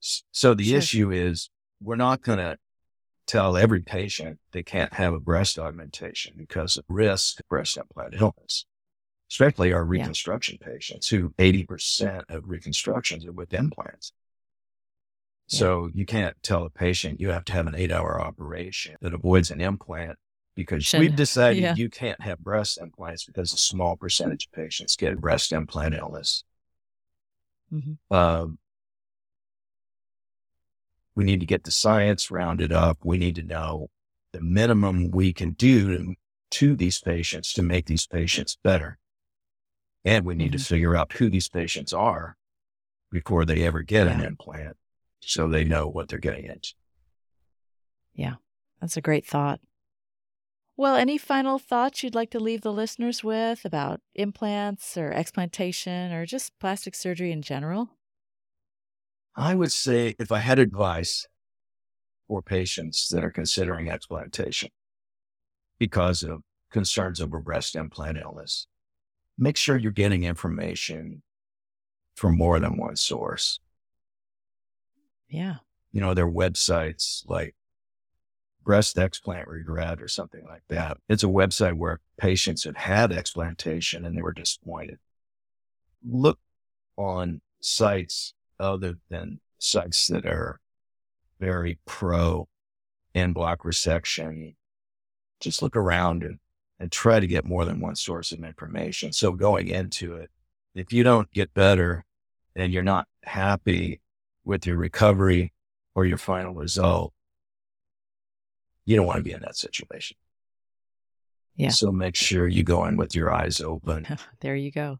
So 0.00 0.52
the 0.54 0.64
Sure. 0.64 0.78
issue 0.78 1.10
is 1.10 1.48
we're 1.80 1.96
not 1.96 2.20
going 2.22 2.38
to 2.38 2.58
tell 3.32 3.56
every 3.56 3.80
patient 3.80 4.38
they 4.52 4.62
can't 4.62 4.92
have 4.92 5.14
a 5.14 5.20
breast 5.20 5.58
augmentation 5.58 6.34
because 6.36 6.76
of 6.76 6.84
risk 6.88 7.40
of 7.40 7.48
breast 7.48 7.76
implant 7.78 8.14
illness, 8.14 8.66
especially 9.30 9.72
our 9.72 9.82
Yeah. 9.84 10.00
reconstruction 10.02 10.58
patients 10.58 11.08
who 11.08 11.32
80% 11.38 12.24
of 12.28 12.44
reconstructions 12.46 13.24
are 13.24 13.32
with 13.32 13.54
implants. 13.54 14.12
Yeah. 15.48 15.58
So 15.58 15.90
you 15.94 16.04
can't 16.04 16.36
tell 16.42 16.64
a 16.64 16.70
patient 16.70 17.20
you 17.20 17.30
have 17.30 17.44
to 17.46 17.52
have 17.54 17.66
an 17.66 17.74
eight 17.74 17.90
hour 17.90 18.20
operation 18.20 18.96
that 19.00 19.14
avoids 19.14 19.50
an 19.50 19.60
implant 19.62 20.18
because 20.54 20.84
Shouldn't- 20.84 21.10
we've 21.10 21.16
decided 21.16 21.62
yeah. 21.62 21.74
you 21.74 21.88
can't 21.88 22.20
have 22.20 22.38
breast 22.38 22.78
implants 22.78 23.24
because 23.24 23.54
a 23.54 23.56
small 23.56 23.96
percentage 23.96 24.46
of 24.46 24.52
patients 24.52 24.94
get 24.96 25.18
breast 25.20 25.52
implant 25.52 25.94
illness. 25.94 26.44
Mhm. 27.72 27.96
Um, 28.10 28.58
we 31.14 31.24
need 31.24 31.40
to 31.40 31.46
get 31.46 31.64
the 31.64 31.70
science 31.70 32.30
rounded 32.30 32.72
up. 32.72 32.98
We 33.04 33.18
need 33.18 33.34
to 33.36 33.42
know 33.42 33.88
the 34.32 34.40
minimum 34.40 35.10
we 35.10 35.32
can 35.32 35.52
do 35.52 35.96
to, 35.96 36.14
to 36.52 36.76
these 36.76 37.00
patients 37.00 37.52
to 37.54 37.62
make 37.62 37.86
these 37.86 38.06
patients 38.06 38.56
better. 38.62 38.98
And 40.04 40.24
we 40.24 40.34
need 40.34 40.52
to 40.52 40.58
Mhm. 40.58 40.66
figure 40.66 40.96
out 40.96 41.12
who 41.14 41.30
these 41.30 41.48
patients 41.48 41.92
are 41.92 42.36
before 43.10 43.44
they 43.44 43.62
ever 43.62 43.82
get 43.82 44.08
an 44.08 44.20
implant 44.20 44.76
so 45.20 45.48
they 45.48 45.64
know 45.64 45.86
what 45.86 46.08
they're 46.08 46.18
getting 46.18 46.46
into. 46.46 46.74
Yeah, 48.14 48.36
that's 48.80 48.96
a 48.96 49.00
great 49.02 49.26
thought. 49.26 49.60
Well, 50.76 50.96
any 50.96 51.18
final 51.18 51.58
thoughts 51.58 52.02
you'd 52.02 52.14
like 52.14 52.30
to 52.30 52.40
leave 52.40 52.62
the 52.62 52.72
listeners 52.72 53.22
with 53.22 53.64
about 53.64 54.00
implants 54.14 54.96
or 54.96 55.12
explantation 55.12 56.12
or 56.12 56.24
just 56.26 56.58
plastic 56.58 56.94
surgery 56.94 57.30
in 57.30 57.42
general? 57.42 57.90
I 59.34 59.54
would 59.54 59.72
say 59.72 60.14
if 60.18 60.30
I 60.30 60.38
had 60.38 60.58
advice 60.58 61.26
for 62.28 62.42
patients 62.42 63.08
that 63.08 63.24
are 63.24 63.30
considering 63.30 63.90
explantation 63.90 64.70
because 65.78 66.22
of 66.22 66.42
concerns 66.70 67.20
over 67.20 67.40
breast 67.40 67.74
implant 67.74 68.18
illness, 68.18 68.66
make 69.38 69.56
sure 69.56 69.76
you're 69.76 69.92
getting 69.92 70.24
information 70.24 71.22
from 72.14 72.36
more 72.36 72.60
than 72.60 72.76
one 72.76 72.96
source. 72.96 73.58
Yeah. 75.28 75.56
You 75.92 76.00
know, 76.00 76.14
there 76.14 76.26
are 76.26 76.30
websites 76.30 77.22
like 77.26 77.54
Breast 78.64 78.96
Explant 78.96 79.46
Regret 79.46 80.00
or 80.00 80.08
something 80.08 80.44
like 80.46 80.62
that. 80.68 80.98
It's 81.08 81.24
a 81.24 81.26
website 81.26 81.76
where 81.76 82.00
patients 82.18 82.64
have 82.64 82.76
had 82.76 83.12
explantation 83.12 84.04
and 84.04 84.16
they 84.16 84.22
were 84.22 84.32
disappointed. 84.32 84.98
Look 86.06 86.38
on 86.96 87.40
sites 87.60 88.34
other 88.62 88.98
than 89.10 89.40
sites 89.58 90.08
that 90.08 90.24
are 90.24 90.60
very 91.40 91.78
pro 91.84 92.48
en 93.14 93.32
bloc 93.32 93.62
resection. 93.62 94.54
Just 95.40 95.62
look 95.62 95.76
around 95.76 96.22
and, 96.22 96.38
and 96.78 96.90
try 96.90 97.20
to 97.20 97.26
get 97.26 97.44
more 97.44 97.64
than 97.64 97.80
one 97.80 97.96
source 97.96 98.32
of 98.32 98.44
information. 98.44 99.12
So 99.12 99.32
going 99.32 99.68
into 99.68 100.14
it, 100.14 100.30
if 100.74 100.92
you 100.92 101.02
don't 101.02 101.30
get 101.32 101.52
better 101.52 102.04
and 102.54 102.72
you're 102.72 102.82
not 102.82 103.08
happy 103.24 104.00
with 104.44 104.66
your 104.66 104.76
recovery 104.76 105.52
or 105.94 106.06
your 106.06 106.18
final 106.18 106.54
result, 106.54 107.12
you 108.84 108.96
don't 108.96 109.06
want 109.06 109.18
to 109.18 109.24
be 109.24 109.32
in 109.32 109.42
that 109.42 109.56
situation. 109.56 110.16
Yeah. 111.56 111.68
So 111.68 111.92
make 111.92 112.16
sure 112.16 112.48
you 112.48 112.62
go 112.62 112.84
in 112.86 112.96
with 112.96 113.14
your 113.14 113.32
eyes 113.32 113.60
open. 113.60 114.06
there 114.40 114.56
you 114.56 114.70
go. 114.70 114.98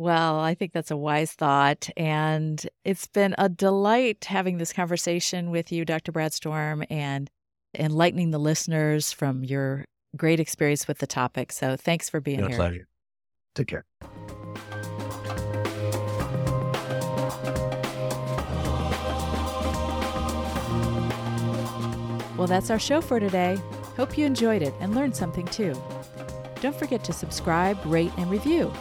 Well, 0.00 0.40
I 0.40 0.54
think 0.54 0.72
that's 0.72 0.90
a 0.90 0.96
wise 0.96 1.32
thought. 1.32 1.90
And 1.94 2.66
it's 2.86 3.06
been 3.06 3.34
a 3.36 3.50
delight 3.50 4.24
having 4.24 4.56
this 4.56 4.72
conversation 4.72 5.50
with 5.50 5.70
you, 5.70 5.84
Dr. 5.84 6.10
Brad 6.10 6.32
Storm, 6.32 6.82
and 6.88 7.28
enlightening 7.78 8.30
the 8.30 8.38
listeners 8.38 9.12
from 9.12 9.44
your 9.44 9.84
great 10.16 10.40
experience 10.40 10.88
with 10.88 11.00
the 11.00 11.06
topic. 11.06 11.52
So 11.52 11.76
thanks 11.76 12.08
for 12.08 12.18
being 12.18 12.40
a 12.40 12.48
here. 12.48 12.56
pleasure. 12.56 12.88
Take 13.54 13.66
care. 13.66 13.84
Well, 22.38 22.46
that's 22.46 22.70
our 22.70 22.78
show 22.78 23.02
for 23.02 23.20
today. 23.20 23.58
Hope 23.98 24.16
you 24.16 24.24
enjoyed 24.24 24.62
it 24.62 24.72
and 24.80 24.94
learned 24.94 25.14
something 25.14 25.44
too. 25.48 25.74
Don't 26.62 26.74
forget 26.74 27.04
to 27.04 27.12
subscribe, 27.12 27.78
rate, 27.84 28.12
and 28.16 28.30
review. 28.30 28.72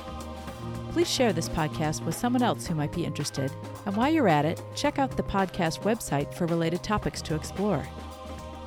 Please 0.90 1.10
share 1.10 1.34
this 1.34 1.50
podcast 1.50 2.06
with 2.06 2.16
someone 2.16 2.44
else 2.44 2.68
who 2.68 2.76
might 2.76 2.92
be 2.92 3.06
interested. 3.06 3.52
And 3.86 3.96
while 3.96 4.12
you're 4.12 4.28
at 4.28 4.46
it, 4.46 4.62
check 4.76 5.00
out 5.00 5.16
the 5.16 5.24
podcast 5.24 5.82
website 5.82 6.34
for 6.34 6.46
related 6.48 6.84
topics 6.84 7.22
to 7.24 7.36
explore. 7.36 7.88